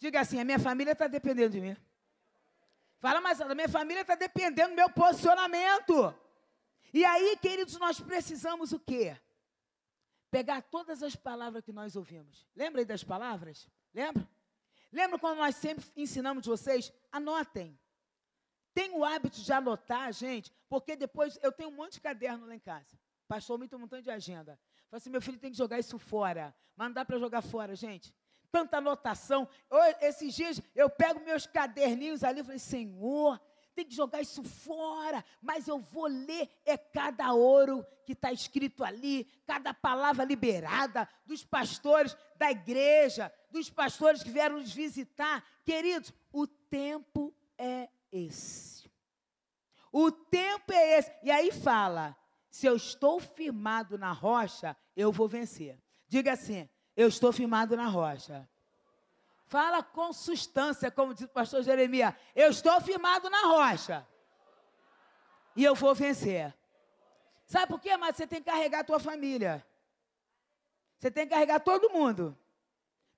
Diga 0.01 0.21
assim: 0.21 0.41
a 0.41 0.45
minha 0.45 0.59
família 0.59 0.93
está 0.93 1.07
dependendo 1.07 1.51
de 1.51 1.61
mim. 1.61 1.77
Fala, 3.01 3.21
mas 3.21 3.41
a 3.41 3.55
minha 3.55 3.69
família 3.69 4.01
está 4.01 4.17
dependendo 4.17 4.71
do 4.71 4.77
meu 4.77 4.91
posicionamento. 4.91 6.13
E 6.93 7.05
aí, 7.05 7.37
queridos, 7.37 7.79
nós 7.79 8.01
precisamos 8.01 8.73
o 8.73 8.81
quê? 8.81 9.17
Pegar 10.31 10.63
todas 10.63 11.03
as 11.03 11.17
palavras 11.17 11.65
que 11.65 11.73
nós 11.73 11.97
ouvimos. 11.97 12.47
Lembra 12.55 12.81
aí 12.83 12.85
das 12.85 13.03
palavras? 13.03 13.69
Lembra? 13.95 14.29
Lembra 14.93 15.19
quando 15.19 15.39
nós 15.39 15.57
sempre 15.57 15.85
ensinamos 15.97 16.47
vocês? 16.47 16.93
Anotem. 17.11 17.79
Tem 18.75 18.91
o 18.93 19.05
hábito 19.05 19.41
de 19.41 19.53
anotar, 19.53 20.13
gente, 20.13 20.53
porque 20.69 20.95
depois 20.95 21.39
eu 21.43 21.51
tenho 21.51 21.71
um 21.71 21.73
monte 21.73 21.95
de 21.95 22.01
caderno 22.01 22.47
lá 22.47 22.55
em 22.55 22.61
casa. 22.61 22.99
Pastor, 23.27 23.59
muito 23.59 23.75
um 23.77 23.81
montão 23.81 24.01
de 24.01 24.11
agenda. 24.11 24.59
Falei 24.89 24.99
assim, 24.99 25.11
meu 25.11 25.21
filho 25.21 25.39
tem 25.39 25.51
que 25.51 25.57
jogar 25.57 25.79
isso 25.79 25.99
fora. 25.99 26.55
Mas 26.77 26.89
não 26.89 26.95
dá 26.95 27.05
para 27.05 27.19
jogar 27.19 27.43
fora, 27.43 27.75
gente. 27.75 28.15
Tanta 28.51 28.79
anotação. 28.79 29.49
Eu, 29.71 29.79
esses 30.01 30.35
dias 30.35 30.63
eu 30.75 30.89
pego 30.89 31.21
meus 31.21 31.47
caderninhos 31.47 32.25
ali 32.25 32.41
e 32.41 32.45
falei, 32.45 32.59
Senhor, 32.59 33.41
tem 33.79 33.87
que 33.87 33.95
jogar 33.95 34.21
isso 34.21 34.43
fora, 34.43 35.25
mas 35.41 35.69
eu 35.69 35.79
vou 35.79 36.09
ler 36.09 36.51
é 36.67 36.77
cada 36.77 37.33
ouro 37.33 37.87
que 38.05 38.13
está 38.13 38.33
escrito 38.33 38.83
ali, 38.83 39.25
cada 39.47 39.73
palavra 39.73 40.25
liberada 40.25 41.09
dos 41.25 41.45
pastores 41.45 42.17
da 42.35 42.51
igreja, 42.51 43.33
dos 43.53 43.71
pastores 43.71 44.21
que 44.21 44.31
vieram 44.31 44.59
nos 44.59 44.73
visitar. 44.73 45.45
Queridos, 45.65 46.13
o 46.33 46.45
tempo 46.45 47.33
é 47.57 47.89
esse. 48.11 48.91
O 49.93 50.11
tempo 50.11 50.73
é 50.73 50.99
esse. 50.99 51.13
E 51.23 51.31
aí 51.31 51.53
fala: 51.53 52.17
se 52.51 52.67
eu 52.67 52.75
estou 52.75 53.21
firmado 53.21 53.97
na 53.97 54.11
rocha, 54.11 54.77
eu 54.97 55.13
vou 55.13 55.29
vencer. 55.29 55.79
Diga 56.09 56.33
assim: 56.33 56.69
eu 56.97 57.07
estou 57.07 57.33
firmado 57.33 57.77
na 57.77 57.87
rocha. 57.87 58.49
Fala 59.49 59.83
com 59.83 60.13
substância, 60.13 60.91
como 60.91 61.15
diz 61.15 61.25
o 61.25 61.29
pastor 61.29 61.63
Jeremias. 61.63 62.15
Eu 62.37 62.51
estou 62.51 62.79
firmado 62.83 63.31
na 63.31 63.47
rocha. 63.47 64.07
E 65.57 65.65
eu 65.65 65.75
vou 65.75 65.95
vencer. 65.95 66.55
Sabe 67.47 67.67
por 67.67 67.81
quê, 67.81 67.97
mas 67.97 68.15
você 68.15 68.27
tem 68.27 68.43
que 68.43 68.51
carregar 68.51 68.81
a 68.81 68.85
tua 68.85 69.01
família. 69.01 69.67
Você 70.99 71.11
tem 71.11 71.27
que 71.27 71.33
carregar 71.33 71.61
todo 71.61 71.89
mundo. 71.89 72.37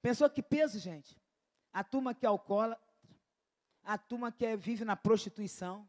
Pensou 0.01 0.31
que 0.31 0.41
peso, 0.41 0.79
gente? 0.79 1.21
A 1.73 1.83
turma 1.83 2.15
que 2.15 2.25
é 2.25 2.29
alcoólatra, 2.29 2.81
a 3.83 3.99
turma 3.99 4.31
que 4.31 4.47
é, 4.47 4.57
vive 4.57 4.85
na 4.85 4.95
prostituição, 4.95 5.85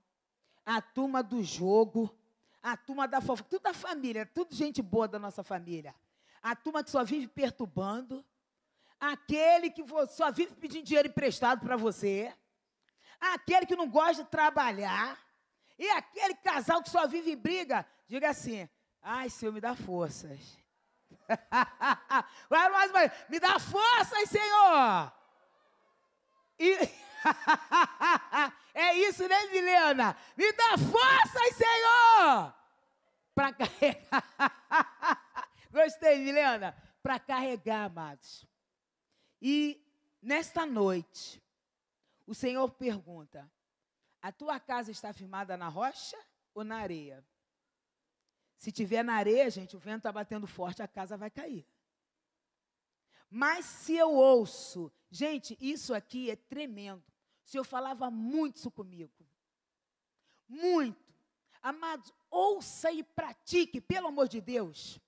a 0.65 0.81
turma 0.81 1.21
do 1.21 1.43
jogo, 1.43 2.13
a 2.63 2.75
turma 2.75 3.07
da 3.07 3.21
fofoca, 3.21 3.47
tudo 3.47 3.61
da 3.61 3.75
família, 3.75 4.25
tudo 4.25 4.55
gente 4.55 4.81
boa 4.81 5.07
da 5.07 5.19
nossa 5.19 5.43
família. 5.43 5.93
A 6.41 6.55
turma 6.55 6.83
que 6.83 6.89
só 6.89 7.03
vive 7.03 7.27
perturbando, 7.27 8.25
aquele 9.01 9.71
que 9.71 9.83
só 10.09 10.31
vive 10.31 10.53
pedindo 10.53 10.85
dinheiro 10.85 11.07
emprestado 11.07 11.61
para 11.61 11.75
você, 11.75 12.31
aquele 13.19 13.65
que 13.65 13.75
não 13.75 13.89
gosta 13.89 14.23
de 14.23 14.29
trabalhar, 14.29 15.17
e 15.77 15.89
aquele 15.89 16.35
casal 16.35 16.83
que 16.83 16.91
só 16.91 17.07
vive 17.07 17.31
em 17.31 17.35
briga, 17.35 17.83
diga 18.07 18.29
assim: 18.29 18.69
ai, 19.01 19.27
Senhor, 19.31 19.51
me 19.51 19.59
dá 19.59 19.75
forças. 19.75 20.39
Vai 22.47 22.69
mais, 22.69 22.91
mais, 22.91 23.11
me 23.27 23.39
dá 23.39 23.57
forças, 23.57 24.29
Senhor. 24.29 25.11
E 26.59 26.75
é 28.75 28.93
isso, 28.97 29.27
né, 29.27 29.47
Milena? 29.47 30.15
Me 30.37 30.53
dá 30.53 30.77
forças, 30.77 31.55
Senhor! 31.55 32.53
Para 33.33 33.53
carregar. 33.53 34.23
Gostei, 35.71 36.19
Milena? 36.19 36.75
Para 37.01 37.17
carregar, 37.17 37.85
amados. 37.85 38.50
E 39.41 39.83
nesta 40.21 40.65
noite, 40.65 41.41
o 42.27 42.35
Senhor 42.35 42.69
pergunta: 42.71 43.51
a 44.21 44.31
tua 44.31 44.59
casa 44.59 44.91
está 44.91 45.11
firmada 45.11 45.57
na 45.57 45.67
rocha 45.67 46.17
ou 46.53 46.63
na 46.63 46.77
areia? 46.77 47.25
Se 48.57 48.71
tiver 48.71 49.03
na 49.03 49.15
areia, 49.15 49.49
gente, 49.49 49.75
o 49.75 49.79
vento 49.79 49.97
está 49.97 50.11
batendo 50.11 50.45
forte, 50.45 50.83
a 50.83 50.87
casa 50.87 51.17
vai 51.17 51.31
cair. 51.31 51.65
Mas 53.27 53.65
se 53.65 53.95
eu 53.95 54.13
ouço, 54.13 54.91
gente, 55.09 55.57
isso 55.59 55.93
aqui 55.95 56.29
é 56.29 56.35
tremendo. 56.35 57.03
O 57.43 57.49
Senhor 57.49 57.63
falava 57.63 58.11
muito 58.11 58.57
isso 58.57 58.69
comigo. 58.69 59.11
Muito. 60.47 61.11
Amados, 61.61 62.13
ouça 62.29 62.91
e 62.91 63.03
pratique, 63.03 63.81
pelo 63.81 64.07
amor 64.09 64.27
de 64.27 64.39
Deus. 64.41 64.99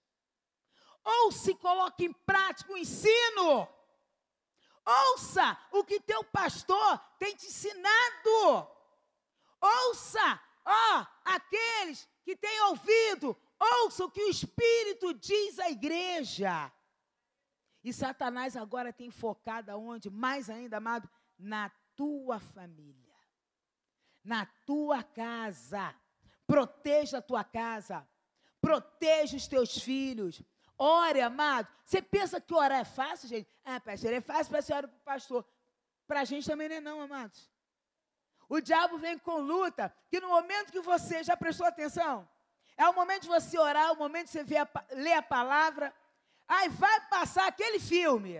Ouça 1.04 1.52
e 1.52 1.56
coloque 1.56 2.06
em 2.06 2.14
prática 2.14 2.72
o 2.72 2.78
ensino. 2.78 3.68
Ouça 4.86 5.58
o 5.72 5.84
que 5.84 6.00
teu 6.00 6.24
pastor 6.24 7.00
tem 7.18 7.36
te 7.36 7.48
ensinado. 7.48 8.68
Ouça, 9.62 10.42
ó, 10.66 11.06
aqueles 11.24 12.08
que 12.24 12.36
têm 12.36 12.62
ouvido, 12.64 13.38
ouça 13.60 14.06
o 14.06 14.12
que 14.12 14.22
o 14.22 14.30
Espírito 14.30 15.14
diz 15.14 15.58
à 15.60 15.70
igreja. 15.70 16.72
E 17.84 17.94
Satanás 17.94 18.56
agora 18.56 18.94
tem 18.94 19.10
focado 19.10 19.72
aonde? 19.72 20.10
Mais 20.10 20.50
ainda, 20.50 20.78
amado, 20.78 21.10
na 21.38 21.70
tua 21.96 22.40
família, 22.40 23.16
na 24.24 24.46
tua 24.66 25.04
casa. 25.04 25.94
Proteja 26.46 27.18
a 27.20 27.22
tua 27.22 27.44
casa, 27.44 28.08
proteja 28.62 29.38
os 29.38 29.48
teus 29.48 29.78
filhos. 29.80 30.42
Ore, 30.84 31.22
amado. 31.22 31.68
Você 31.86 32.02
pensa 32.02 32.42
que 32.42 32.54
orar 32.54 32.82
é 32.82 32.86
fácil, 32.86 33.30
gente? 33.30 33.50
Ah, 33.64 33.80
pastor, 33.80 34.14
é 34.14 34.22
fácil 34.22 34.50
para 34.50 34.60
a 34.60 34.62
senhora 34.62 34.88
para 34.88 34.98
o 34.98 35.02
pastor. 35.02 35.46
Para 36.08 36.22
a 36.22 36.26
gente 36.26 36.46
também 36.46 36.68
não 36.68 36.76
é 36.76 36.82
não, 36.82 37.02
amados. 37.02 37.50
O 38.50 38.60
diabo 38.60 38.98
vem 38.98 39.18
com 39.18 39.40
luta, 39.40 39.96
que 40.10 40.20
no 40.20 40.30
momento 40.30 40.72
que 40.72 40.82
você 40.82 41.24
já 41.24 41.38
prestou 41.38 41.66
atenção, 41.66 42.28
é 42.76 42.88
o 42.88 42.94
momento 42.94 43.24
de 43.24 43.30
você 43.30 43.58
orar, 43.58 43.88
é 43.88 43.92
o 43.92 43.96
momento 43.96 44.26
de 44.26 44.32
você 44.34 44.44
ver 44.44 44.58
a, 44.58 44.70
ler 44.92 45.14
a 45.14 45.22
palavra, 45.22 45.94
Aí 46.48 46.70
vai 46.70 47.02
passar 47.08 47.48
aquele 47.48 47.80
filme 47.80 48.40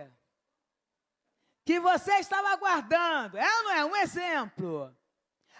que 1.64 1.80
você 1.80 2.12
estava 2.18 2.50
aguardando. 2.50 3.38
É 3.38 3.56
ou 3.58 3.64
não 3.64 3.72
é? 3.72 3.84
Um 3.84 3.96
exemplo. 3.96 4.94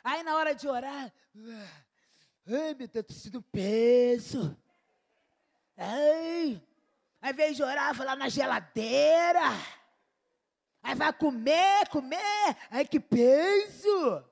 Aí 0.03 0.23
na 0.23 0.37
hora 0.37 0.55
de 0.55 0.69
orar, 0.69 1.13
ai 2.47 2.75
meu 2.75 2.87
Deus, 2.87 3.07
sido 3.11 3.41
peso. 3.41 4.57
Ai, 5.77 6.63
ao 7.25 7.31
invés 7.31 7.57
de 7.57 7.63
orar, 7.63 7.95
vai 7.95 8.07
lá 8.07 8.15
na 8.15 8.29
geladeira. 8.29 9.41
Aí 10.83 10.95
vai 10.95 11.11
comer, 11.11 11.89
comer. 11.89 12.21
Ai, 12.71 12.85
que 12.85 13.01
peso! 13.01 14.23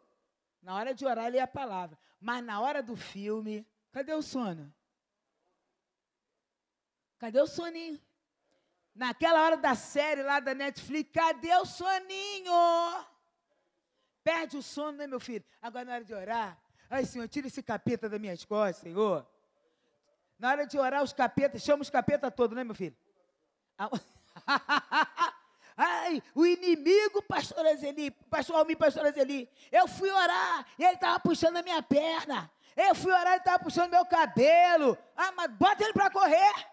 Na 0.60 0.74
hora 0.74 0.92
de 0.92 1.06
orar, 1.06 1.34
é 1.34 1.40
a 1.40 1.46
palavra. 1.46 1.98
Mas 2.20 2.44
na 2.44 2.60
hora 2.60 2.82
do 2.82 2.94
filme, 2.94 3.66
cadê 3.90 4.12
o 4.12 4.20
sono? 4.20 4.70
Cadê 7.18 7.40
o 7.40 7.46
soninho? 7.46 7.98
Naquela 8.94 9.42
hora 9.42 9.56
da 9.56 9.74
série 9.74 10.22
lá 10.22 10.38
da 10.38 10.54
Netflix, 10.54 11.10
cadê 11.14 11.54
o 11.54 11.64
soninho? 11.64 12.52
Perde 14.22 14.58
o 14.58 14.62
sono, 14.62 14.98
né, 14.98 15.06
meu 15.06 15.18
filho? 15.18 15.44
Agora 15.62 15.86
na 15.86 15.94
hora 15.94 16.04
de 16.04 16.12
orar, 16.12 16.62
ai, 16.90 17.06
Senhor, 17.06 17.26
tira 17.26 17.46
esse 17.46 17.62
capeta 17.62 18.06
das 18.06 18.20
minhas 18.20 18.44
costas, 18.44 18.82
Senhor. 18.82 19.26
Na 20.42 20.48
hora 20.50 20.66
de 20.66 20.76
orar, 20.76 21.04
os 21.04 21.12
capetas, 21.12 21.62
chama 21.62 21.82
os 21.82 21.88
capetas 21.88 22.34
todos, 22.34 22.56
né, 22.56 22.64
meu 22.64 22.74
filho? 22.74 22.96
Ai, 25.76 26.20
o 26.34 26.44
inimigo, 26.44 27.22
pastor 27.22 27.64
Azeli, 27.64 28.10
pastor 28.10 28.56
Almir, 28.56 28.76
pastor 28.76 29.06
Azeli. 29.06 29.48
Eu 29.70 29.86
fui 29.86 30.10
orar 30.10 30.66
e 30.76 30.82
ele 30.82 30.94
estava 30.94 31.20
puxando 31.20 31.58
a 31.58 31.62
minha 31.62 31.80
perna. 31.80 32.50
Eu 32.76 32.92
fui 32.92 33.12
orar 33.12 33.28
e 33.28 33.30
ele 33.34 33.36
estava 33.36 33.62
puxando 33.62 33.92
meu 33.92 34.04
cabelo. 34.04 34.98
Ah, 35.16 35.30
mas 35.30 35.48
bota 35.52 35.84
ele 35.84 35.92
para 35.92 36.10
correr. 36.10 36.66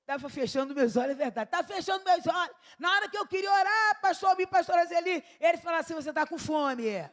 Estava 0.00 0.30
fechando 0.30 0.74
meus 0.74 0.96
olhos, 0.96 1.10
é 1.10 1.14
verdade. 1.14 1.46
Estava 1.46 1.68
fechando 1.68 2.02
meus 2.06 2.26
olhos. 2.26 2.56
Na 2.78 2.90
hora 2.90 3.10
que 3.10 3.18
eu 3.18 3.26
queria 3.26 3.52
orar, 3.52 4.00
pastor 4.00 4.30
Almir, 4.30 4.48
pastor 4.48 4.78
Azeli, 4.78 5.22
ele 5.38 5.58
falou 5.58 5.78
assim: 5.78 5.92
você 5.92 6.08
está 6.08 6.26
com 6.26 6.38
fome. 6.38 7.06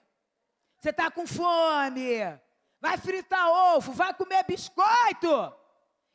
Você 0.79 0.91
está 0.91 1.12
com 1.12 1.27
fome. 1.27 2.39
Vai 2.84 2.98
fritar 2.98 3.50
ovo, 3.50 3.94
vai 3.94 4.13
comer 4.13 4.44
biscoito. 4.44 5.56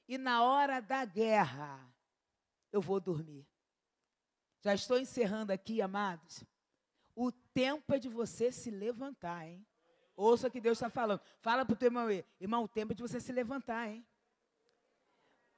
E 0.07 0.19
na 0.19 0.43
hora 0.43 0.83
da 0.83 1.03
guerra, 1.03 1.81
eu 2.71 2.83
vou 2.83 3.01
dormir. 3.01 3.49
Já 4.61 4.75
estou 4.75 4.99
encerrando 4.99 5.51
aqui, 5.51 5.81
amados. 5.81 6.45
O 7.17 7.33
tempo 7.33 7.95
é 7.95 7.99
de 7.99 8.11
você 8.11 8.53
se 8.53 8.71
levantar, 8.71 9.49
hein? 9.49 9.67
Ouça 10.15 10.49
o 10.49 10.51
que 10.51 10.61
Deus 10.61 10.77
está 10.77 10.91
falando. 10.91 11.23
Fala 11.41 11.65
para 11.65 11.73
o 11.73 11.77
teu 11.77 11.87
irmão. 11.87 12.07
Irmão, 12.39 12.65
o 12.65 12.69
tempo 12.69 12.93
é 12.93 12.95
de 12.95 13.01
você 13.01 13.19
se 13.19 13.33
levantar, 13.33 13.89
hein? 13.89 14.07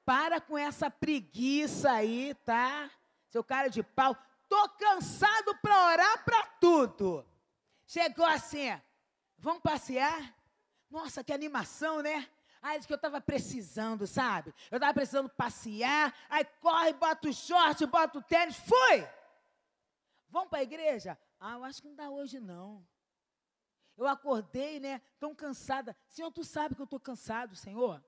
Para 0.05 0.41
com 0.41 0.57
essa 0.57 0.89
preguiça 0.89 1.91
aí, 1.91 2.37
tá? 2.47 2.89
Seu 3.31 3.43
cara 3.43 3.67
de 3.67 3.83
pau. 3.83 4.17
Tô 4.49 4.69
cansado 4.79 5.59
para 5.61 5.87
orar 5.89 6.25
para 6.25 6.47
tudo. 6.61 7.27
Chegou 7.85 8.27
assim, 8.27 8.81
vamos 9.37 9.61
passear? 9.61 10.39
Nossa, 10.91 11.23
que 11.23 11.33
animação, 11.33 12.03
né? 12.03 12.29
Aí 12.61 12.77
disse 12.77 12.87
que 12.87 12.93
eu 12.93 12.97
estava 12.97 13.21
precisando, 13.21 14.07
sabe? 14.07 14.53
Eu 14.71 14.77
estava 14.77 14.93
precisando 14.93 15.29
passear. 15.29 16.15
Aí 16.29 16.45
corre, 16.61 16.93
bota 16.93 17.29
o 17.29 17.33
short, 17.33 17.87
bota 17.87 18.19
o 18.19 18.23
tênis. 18.23 18.57
Fui! 18.57 19.09
Vamos 20.29 20.51
para 20.51 20.59
a 20.59 20.63
igreja? 20.63 21.19
Ah, 21.39 21.55
eu 21.55 21.65
acho 21.65 21.81
que 21.81 21.89
não 21.89 21.95
dá 21.95 22.11
hoje, 22.11 22.39
não. 22.39 22.87
Eu 23.97 24.07
acordei, 24.07 24.79
né? 24.79 25.01
Tão 25.19 25.35
cansada. 25.35 25.97
Senhor, 26.09 26.31
tu 26.31 26.45
sabe 26.45 26.75
que 26.75 26.81
eu 26.81 26.85
estou 26.85 27.01
cansado, 27.01 27.57
Senhor. 27.57 28.03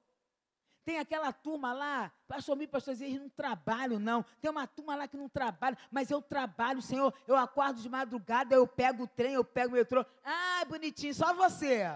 Tem 0.85 0.99
aquela 0.99 1.33
turma 1.33 1.73
lá, 1.73 2.11
pastor 2.27 2.57
mim, 2.57 2.67
pastor 2.67 2.95
Zé, 2.95 3.09
não 3.11 3.29
trabalho, 3.29 4.01
não. 4.01 4.25
Tem 4.41 4.51
uma 4.51 4.67
turma 4.67 4.97
lá 4.97 5.07
que 5.07 5.17
não 5.17 5.29
trabalha, 5.29 5.79
mas 5.93 6.11
eu 6.11 6.21
trabalho, 6.21 6.83
Senhor. 6.83 7.15
Eu 7.27 7.37
acordo 7.37 7.81
de 7.81 7.89
madrugada, 7.89 8.55
eu 8.55 8.67
pego 8.67 9.05
o 9.05 9.07
trem, 9.07 9.35
eu 9.35 9.45
pego 9.45 9.75
o 9.75 9.77
metrô. 9.77 10.05
Ah, 10.25 10.65
bonitinho, 10.67 11.15
só 11.15 11.33
você. 11.35 11.87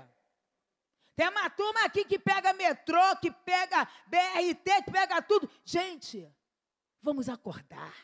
Tem 1.16 1.28
uma 1.30 1.48
turma 1.48 1.82
aqui 1.86 2.04
que 2.04 2.18
pega 2.18 2.52
metrô, 2.52 3.16
que 3.16 3.30
pega 3.30 3.88
BRT, 4.06 4.82
que 4.84 4.90
pega 4.92 5.22
tudo. 5.22 5.50
Gente, 5.64 6.30
vamos 7.00 7.26
acordar. 7.28 7.94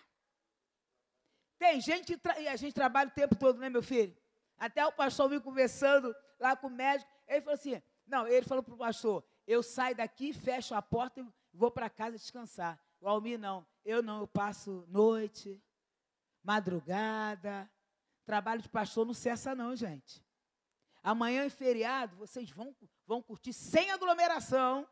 Tem 1.59 1.79
gente 1.81 2.19
e 2.41 2.49
a 2.49 2.57
gente 2.57 2.73
trabalha 2.73 3.11
o 3.11 3.13
tempo 3.13 3.37
todo, 3.37 3.59
né, 3.59 3.69
meu 3.69 3.83
filho? 3.83 4.17
Até 4.57 4.85
o 4.87 4.93
pastor 4.93 5.29
me 5.29 5.39
conversando 5.39 6.15
lá 6.41 6.57
com 6.57 6.69
o 6.69 6.71
médico, 6.71 7.11
ele 7.29 7.43
falou 7.43 7.55
assim: 7.55 7.83
não, 8.07 8.27
ele 8.27 8.47
falou 8.47 8.65
para 8.65 8.75
o 8.75 8.79
pastor, 8.79 9.23
eu 9.47 9.63
saio 9.63 9.95
daqui, 9.95 10.33
fecho 10.33 10.75
a 10.75 10.81
porta 10.81 11.21
e 11.21 11.27
vou 11.53 11.71
para 11.71 11.91
casa 11.91 12.17
descansar. 12.17 12.81
O 12.99 13.07
Almir 13.07 13.39
não, 13.39 13.67
eu 13.85 14.03
não, 14.03 14.21
eu 14.21 14.27
passo 14.27 14.87
noite, 14.89 15.63
madrugada, 16.43 17.71
trabalho 18.25 18.63
de 18.63 18.69
pastor 18.69 19.05
não 19.05 19.15
cessa 19.15 19.55
não, 19.55 19.77
gente. 19.77 20.25
Amanhã 21.03 21.45
é 21.45 21.51
feriado, 21.51 22.17
vocês 22.17 22.51
vão, 22.51 22.75
vão 23.07 23.21
curtir 23.21 23.53
sem 23.53 23.91
aglomeração, 23.91 24.89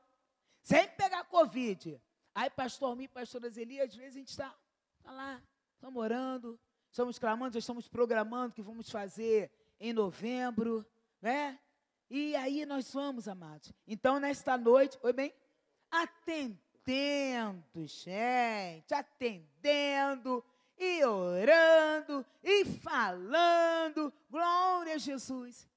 sem 0.62 0.88
pegar 0.88 1.24
Covid. 1.24 2.00
Aí, 2.34 2.50
pastor 2.50 2.90
Almir, 2.90 3.10
pastor 3.10 3.44
Azeli, 3.44 3.80
às 3.80 3.94
vezes 3.94 4.16
a 4.16 4.18
gente 4.18 4.28
está 4.30 4.56
tá 5.02 5.12
lá, 5.12 5.42
estamos 5.74 6.02
orando, 6.02 6.58
estamos 6.90 7.18
clamando, 7.18 7.52
já 7.54 7.60
estamos 7.60 7.86
programando 7.86 8.50
o 8.50 8.54
que 8.54 8.62
vamos 8.62 8.90
fazer 8.90 9.50
em 9.78 9.92
novembro, 9.92 10.84
né? 11.22 11.58
E 12.10 12.34
aí 12.34 12.66
nós 12.66 12.92
vamos, 12.92 13.28
amados. 13.28 13.72
Então, 13.86 14.18
nesta 14.18 14.58
noite, 14.58 14.98
oi 15.02 15.12
bem, 15.12 15.32
atendendo, 15.90 17.86
gente, 17.86 18.92
atendendo 18.92 20.44
e 20.76 21.04
orando 21.04 22.26
e 22.42 22.64
falando, 22.64 24.12
glória 24.28 24.94
a 24.94 24.98
Jesus. 24.98 25.68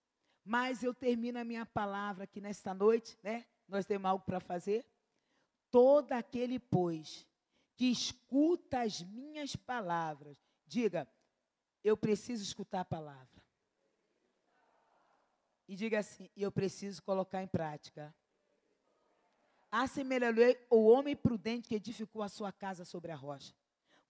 Mas 0.43 0.83
eu 0.83 0.93
termino 0.93 1.39
a 1.39 1.43
minha 1.43 1.65
palavra 1.65 2.25
aqui 2.25 2.41
nesta 2.41 2.73
noite, 2.73 3.17
né? 3.23 3.45
Nós 3.67 3.85
temos 3.85 4.09
algo 4.09 4.25
para 4.25 4.39
fazer. 4.39 4.85
Todo 5.71 6.11
aquele, 6.11 6.59
pois, 6.59 7.25
que 7.75 7.85
escuta 7.85 8.81
as 8.81 9.01
minhas 9.01 9.55
palavras, 9.55 10.37
diga, 10.67 11.07
eu 11.83 11.97
preciso 11.97 12.43
escutar 12.43 12.81
a 12.81 12.85
palavra. 12.85 13.43
E 15.67 15.75
diga 15.75 15.99
assim, 15.99 16.29
eu 16.35 16.51
preciso 16.51 17.01
colocar 17.01 17.41
em 17.41 17.47
prática. 17.47 18.13
Assemelharei 19.71 20.59
o 20.69 20.85
homem 20.85 21.15
prudente 21.15 21.69
que 21.69 21.75
edificou 21.75 22.21
a 22.21 22.29
sua 22.29 22.51
casa 22.51 22.85
sobre 22.85 23.11
a 23.11 23.15
rocha. 23.15 23.55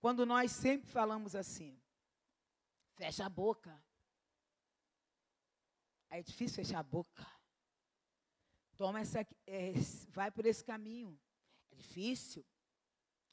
Quando 0.01 0.25
nós 0.25 0.51
sempre 0.51 0.89
falamos 0.89 1.35
assim, 1.35 1.79
fecha 2.95 3.25
a 3.25 3.29
boca, 3.29 3.81
Aí 6.13 6.19
é 6.19 6.21
difícil 6.21 6.63
fechar 6.63 6.78
a 6.78 6.84
boca. 6.84 7.26
Toma 8.78 8.99
essa, 8.99 9.26
é, 9.47 9.73
vai 10.10 10.30
por 10.30 10.45
esse 10.45 10.63
caminho. 10.63 11.19
É 11.71 11.76
difícil. 11.76 12.45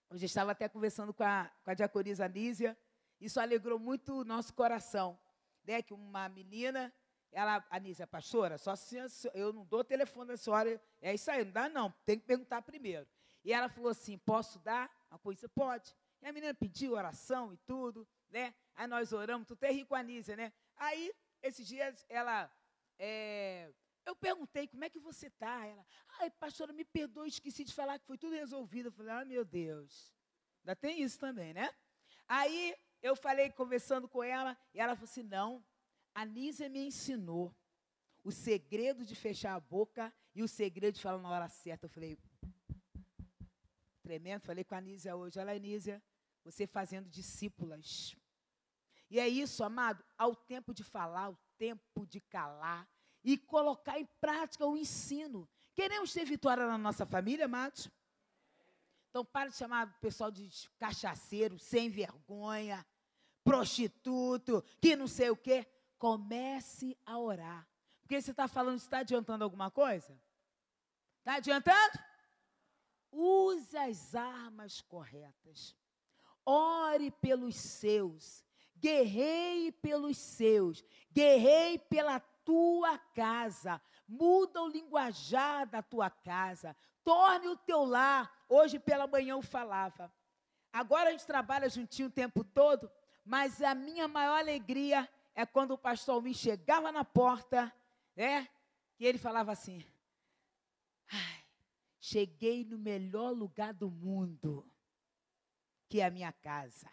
Hoje 0.08 0.24
estava 0.24 0.52
até 0.52 0.66
conversando 0.66 1.12
com 1.12 1.22
a, 1.22 1.52
com 1.62 1.70
a 1.70 1.74
diaconisa 1.74 2.24
Anísia. 2.24 2.74
Isso 3.20 3.38
alegrou 3.38 3.78
muito 3.78 4.22
o 4.22 4.24
nosso 4.24 4.54
coração. 4.54 5.20
Né? 5.62 5.82
Que 5.82 5.92
uma 5.92 6.26
menina, 6.30 6.90
ela, 7.30 7.62
Anísia, 7.68 8.06
pastora, 8.06 8.56
só 8.56 8.74
se 8.74 8.96
eu 9.34 9.52
não 9.52 9.66
dou 9.66 9.84
telefone 9.84 10.28
da 10.28 10.38
senhora. 10.38 10.82
É 11.02 11.12
isso 11.12 11.30
aí, 11.30 11.44
não 11.44 11.52
dá 11.52 11.68
não. 11.68 11.92
Tem 12.06 12.18
que 12.18 12.24
perguntar 12.24 12.62
primeiro. 12.62 13.06
E 13.44 13.52
ela 13.52 13.68
falou 13.68 13.90
assim: 13.90 14.16
posso 14.16 14.58
dar? 14.58 14.90
A 15.10 15.18
coisa 15.18 15.46
pode. 15.50 15.94
E 16.22 16.26
a 16.26 16.32
menina 16.32 16.54
pediu 16.54 16.94
oração 16.94 17.52
e 17.52 17.58
tudo, 17.58 18.08
né? 18.30 18.54
Aí 18.74 18.86
nós 18.86 19.12
oramos, 19.12 19.46
tu 19.46 19.52
até 19.52 19.70
ri 19.70 19.84
com 19.84 19.94
a 19.94 19.98
Anísia, 19.98 20.34
né? 20.34 20.50
Aí, 20.78 21.12
esses 21.42 21.66
dias, 21.66 22.06
ela 22.08 22.50
é, 23.02 23.72
eu 24.04 24.14
perguntei, 24.14 24.68
como 24.68 24.84
é 24.84 24.90
que 24.90 25.00
você 25.00 25.28
está? 25.28 25.66
Ela, 25.66 25.86
ai, 26.18 26.30
pastora, 26.30 26.70
me 26.70 26.84
perdoe, 26.84 27.28
esqueci 27.28 27.64
de 27.64 27.72
falar 27.72 27.98
que 27.98 28.06
foi 28.06 28.18
tudo 28.18 28.34
resolvido. 28.34 28.88
Eu 28.88 28.92
falei, 28.92 29.12
ah, 29.12 29.24
meu 29.24 29.42
Deus. 29.42 30.14
Ainda 30.60 30.76
tem 30.76 31.02
isso 31.02 31.18
também, 31.18 31.54
né? 31.54 31.74
Aí 32.28 32.76
eu 33.02 33.16
falei, 33.16 33.50
conversando 33.50 34.06
com 34.06 34.22
ela, 34.22 34.56
e 34.74 34.80
ela 34.80 34.94
falou 34.94 35.10
assim: 35.10 35.22
não, 35.22 35.64
a 36.14 36.26
Nízia 36.26 36.68
me 36.68 36.86
ensinou 36.86 37.56
o 38.22 38.30
segredo 38.30 39.04
de 39.04 39.14
fechar 39.14 39.54
a 39.54 39.60
boca 39.60 40.12
e 40.34 40.42
o 40.42 40.48
segredo 40.48 40.96
de 40.96 41.02
falar 41.02 41.18
na 41.18 41.30
hora 41.30 41.48
certa. 41.48 41.86
Eu 41.86 41.90
falei, 41.90 42.18
tremendo, 44.02 44.42
falei 44.42 44.62
com 44.62 44.74
a 44.74 44.80
Nízia 44.80 45.16
hoje, 45.16 45.38
olha, 45.38 45.58
Nízia, 45.58 46.02
você 46.44 46.66
fazendo 46.66 47.08
discípulas. 47.08 48.14
E 49.08 49.18
é 49.18 49.26
isso, 49.26 49.64
amado, 49.64 50.04
ao 50.18 50.36
tempo 50.36 50.74
de 50.74 50.84
falar, 50.84 51.34
tempo 51.60 52.06
de 52.06 52.22
calar 52.22 52.88
e 53.22 53.36
colocar 53.36 54.00
em 54.00 54.06
prática 54.18 54.66
o 54.66 54.78
ensino. 54.78 55.46
Queremos 55.74 56.10
ter 56.10 56.24
vitória 56.24 56.66
na 56.66 56.78
nossa 56.78 57.04
família, 57.04 57.44
amados? 57.44 57.90
Então, 59.10 59.22
para 59.26 59.50
de 59.50 59.56
chamar 59.56 59.88
o 59.88 60.00
pessoal 60.00 60.30
de 60.30 60.48
cachaceiro, 60.78 61.58
sem 61.58 61.90
vergonha, 61.90 62.86
prostituto, 63.44 64.64
que 64.80 64.96
não 64.96 65.06
sei 65.06 65.28
o 65.28 65.36
quê. 65.36 65.66
Comece 65.98 66.96
a 67.04 67.18
orar. 67.18 67.68
Porque 68.00 68.22
você 68.22 68.30
está 68.30 68.48
falando, 68.48 68.78
está 68.78 69.00
adiantando 69.00 69.44
alguma 69.44 69.70
coisa? 69.70 70.18
Está 71.18 71.34
adiantando? 71.34 71.98
Use 73.12 73.76
as 73.76 74.14
armas 74.14 74.80
corretas. 74.80 75.76
Ore 76.46 77.10
pelos 77.10 77.54
seus 77.54 78.42
guerrei 78.80 79.70
pelos 79.72 80.16
seus, 80.16 80.82
guerrei 81.12 81.78
pela 81.78 82.18
tua 82.18 82.98
casa, 83.14 83.80
muda 84.08 84.62
o 84.62 84.68
linguajar 84.68 85.66
da 85.66 85.82
tua 85.82 86.08
casa, 86.08 86.76
torne 87.04 87.48
o 87.48 87.56
teu 87.56 87.84
lar. 87.84 88.32
Hoje 88.48 88.78
pela 88.78 89.06
manhã 89.06 89.32
eu 89.32 89.42
falava, 89.42 90.12
Agora 90.72 91.08
a 91.08 91.12
gente 91.12 91.26
trabalha 91.26 91.68
juntinho 91.68 92.08
o 92.08 92.12
tempo 92.12 92.44
todo, 92.44 92.90
mas 93.24 93.60
a 93.60 93.74
minha 93.74 94.06
maior 94.06 94.38
alegria 94.38 95.08
é 95.34 95.44
quando 95.44 95.72
o 95.72 95.78
pastor 95.78 96.16
Almir 96.16 96.34
chegava 96.34 96.92
na 96.92 97.04
porta, 97.04 97.72
né? 98.14 98.48
E 98.98 99.06
ele 99.06 99.18
falava 99.18 99.50
assim: 99.50 99.84
Ai, 101.10 101.44
cheguei 101.98 102.64
no 102.64 102.78
melhor 102.78 103.32
lugar 103.32 103.74
do 103.74 103.90
mundo, 103.90 104.70
que 105.88 106.00
é 106.00 106.06
a 106.06 106.10
minha 106.10 106.32
casa. 106.32 106.88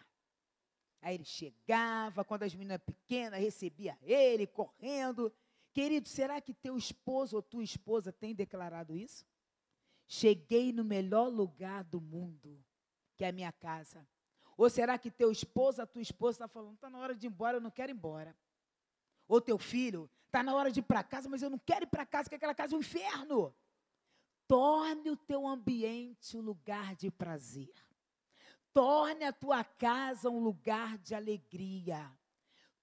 Aí 1.00 1.14
ele 1.14 1.24
chegava, 1.24 2.24
quando 2.24 2.42
as 2.42 2.54
meninas 2.54 2.80
pequenas 2.84 3.40
recebia 3.40 3.96
ele 4.02 4.46
correndo. 4.46 5.32
Querido, 5.72 6.08
será 6.08 6.40
que 6.40 6.52
teu 6.52 6.76
esposo 6.76 7.36
ou 7.36 7.42
tua 7.42 7.62
esposa 7.62 8.12
tem 8.12 8.34
declarado 8.34 8.96
isso? 8.96 9.24
Cheguei 10.06 10.72
no 10.72 10.84
melhor 10.84 11.28
lugar 11.28 11.84
do 11.84 12.00
mundo, 12.00 12.64
que 13.16 13.24
é 13.24 13.28
a 13.28 13.32
minha 13.32 13.52
casa. 13.52 14.06
Ou 14.56 14.68
será 14.68 14.98
que 14.98 15.10
teu 15.10 15.30
esposo, 15.30 15.80
a 15.80 15.86
tua 15.86 16.02
esposa 16.02 16.36
está 16.36 16.48
falando, 16.48 16.74
está 16.74 16.90
na 16.90 16.98
hora 16.98 17.14
de 17.14 17.26
ir 17.26 17.30
embora, 17.30 17.58
eu 17.58 17.60
não 17.60 17.70
quero 17.70 17.92
ir 17.92 17.94
embora. 17.94 18.36
Ou 19.28 19.40
teu 19.40 19.58
filho, 19.58 20.10
está 20.26 20.42
na 20.42 20.54
hora 20.54 20.72
de 20.72 20.80
ir 20.80 20.82
para 20.82 21.04
casa, 21.04 21.28
mas 21.28 21.42
eu 21.42 21.50
não 21.50 21.58
quero 21.58 21.84
ir 21.84 21.88
para 21.88 22.04
casa, 22.04 22.28
que 22.28 22.34
aquela 22.34 22.54
casa 22.54 22.74
é 22.74 22.76
um 22.76 22.80
inferno. 22.80 23.54
Torne 24.48 25.10
o 25.10 25.16
teu 25.16 25.46
ambiente 25.46 26.36
um 26.36 26.40
lugar 26.40 26.96
de 26.96 27.10
prazer. 27.10 27.72
Torne 28.78 29.24
a 29.24 29.32
tua 29.32 29.64
casa 29.64 30.30
um 30.30 30.38
lugar 30.38 30.98
de 30.98 31.12
alegria. 31.12 32.08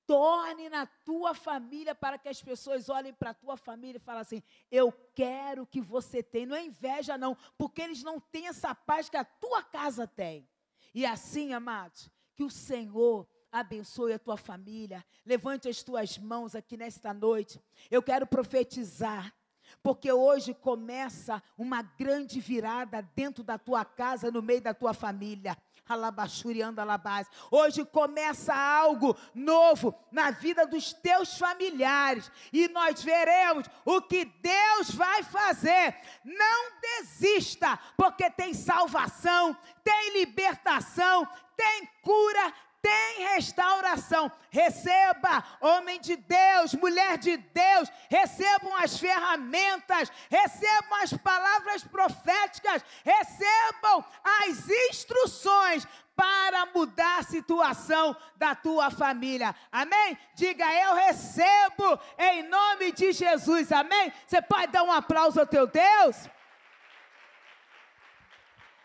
Torne 0.05 0.67
na 0.67 0.86
tua 0.86 1.34
família 1.34 1.95
para 1.95 2.17
que 2.17 2.27
as 2.27 2.43
pessoas 2.43 2.89
olhem 2.89 3.13
para 3.13 3.29
a 3.29 3.34
tua 3.34 3.55
família 3.55 3.95
e 3.95 4.01
falem 4.01 4.19
assim: 4.19 4.43
Eu 4.69 4.91
quero 4.91 5.65
que 5.65 5.79
você 5.79 6.21
tem. 6.21 6.45
Não 6.45 6.58
é 6.58 6.65
inveja, 6.65 7.17
não, 7.17 7.38
porque 7.58 7.81
eles 7.81 8.03
não 8.03 8.19
têm 8.19 8.49
essa 8.49 8.75
paz 8.75 9.08
que 9.08 9.15
a 9.15 9.23
tua 9.23 9.63
casa 9.63 10.05
tem. 10.05 10.45
E 10.93 11.05
assim, 11.05 11.53
amados, 11.53 12.12
que 12.36 12.43
o 12.43 12.49
Senhor 12.49 13.25
abençoe 13.49 14.12
a 14.12 14.19
tua 14.19 14.36
família. 14.36 15.01
Levante 15.25 15.69
as 15.69 15.81
tuas 15.81 16.17
mãos 16.17 16.55
aqui 16.55 16.75
nesta 16.75 17.13
noite. 17.13 17.63
Eu 17.89 18.03
quero 18.03 18.27
profetizar 18.27 19.34
porque 19.81 20.11
hoje 20.11 20.53
começa 20.53 21.41
uma 21.57 21.81
grande 21.81 22.39
virada 22.39 23.01
dentro 23.15 23.43
da 23.43 23.57
tua 23.57 23.85
casa, 23.85 24.31
no 24.31 24.41
meio 24.41 24.61
da 24.61 24.73
tua 24.73 24.93
família. 24.93 25.57
Alabachuriando 25.88 26.81
alabás. 26.81 27.27
Hoje 27.51 27.85
começa 27.85 28.55
algo 28.55 29.15
novo 29.35 29.93
na 30.11 30.31
vida 30.31 30.65
dos 30.65 30.93
teus 30.93 31.38
familiares 31.38 32.31
e 32.51 32.67
nós 32.69 33.03
veremos 33.03 33.67
o 33.85 34.01
que 34.01 34.25
Deus 34.25 34.89
vai 34.89 35.21
fazer. 35.21 35.95
Não 36.23 36.71
desista, 36.81 37.77
porque 37.95 38.31
tem 38.31 38.55
salvação, 38.55 39.55
tem 39.83 40.13
libertação, 40.13 41.27
tem 41.55 41.88
cura, 42.01 42.53
tem 42.86 43.34
restauração. 43.34 44.32
Receba, 44.52 45.43
homem 45.60 46.00
de 46.00 46.15
Deus, 46.15 46.76
mulher 46.76 47.17
de 47.17 47.36
Deus, 47.36 47.91
recebam 48.08 48.76
as 48.78 49.00
ferramentas, 49.00 50.12
recebam 50.30 51.02
as 51.02 51.12
palavras 51.13 51.84
proféticas, 51.84 52.86
recebam 53.04 54.06
as 54.24 54.69
instruções 54.69 55.88
para 56.15 56.67
mudar 56.67 57.21
a 57.21 57.24
situação 57.24 58.15
da 58.36 58.54
tua 58.54 58.91
família. 58.91 59.56
Amém? 59.71 60.15
Diga 60.36 60.71
eu 60.71 60.93
recebo 60.93 62.00
em 62.19 62.43
nome 62.43 62.91
de 62.91 63.12
Jesus. 63.13 63.71
Amém? 63.71 64.13
Você 64.28 64.43
pode 64.43 64.67
dar 64.71 64.84
um 64.84 64.91
aplauso 64.91 65.39
ao 65.39 65.48
teu 65.48 65.65
Deus? 65.65 66.30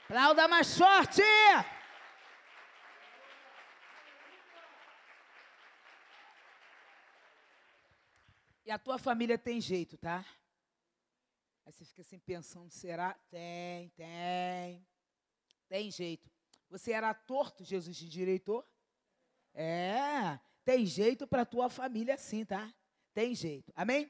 Aplauda 0.08 0.48
mais 0.48 0.76
forte. 0.76 1.22
E 8.70 8.72
a 8.72 8.78
tua 8.78 8.98
família 8.98 9.36
tem 9.36 9.60
jeito, 9.60 9.98
tá? 9.98 10.24
Aí 11.66 11.72
você 11.72 11.84
fica 11.84 12.02
assim 12.02 12.20
pensando, 12.20 12.70
será? 12.70 13.14
Tem, 13.28 13.88
tem. 13.96 14.86
Tem 15.68 15.90
jeito. 15.90 16.30
Você 16.68 16.92
era 16.92 17.12
torto, 17.12 17.64
Jesus 17.64 17.98
te 17.98 18.08
direitou? 18.08 18.64
É, 19.52 20.38
tem 20.64 20.86
jeito 20.86 21.26
para 21.26 21.44
tua 21.44 21.68
família 21.68 22.16
sim, 22.16 22.44
tá? 22.44 22.72
Tem 23.12 23.34
jeito. 23.34 23.72
Amém? 23.74 24.08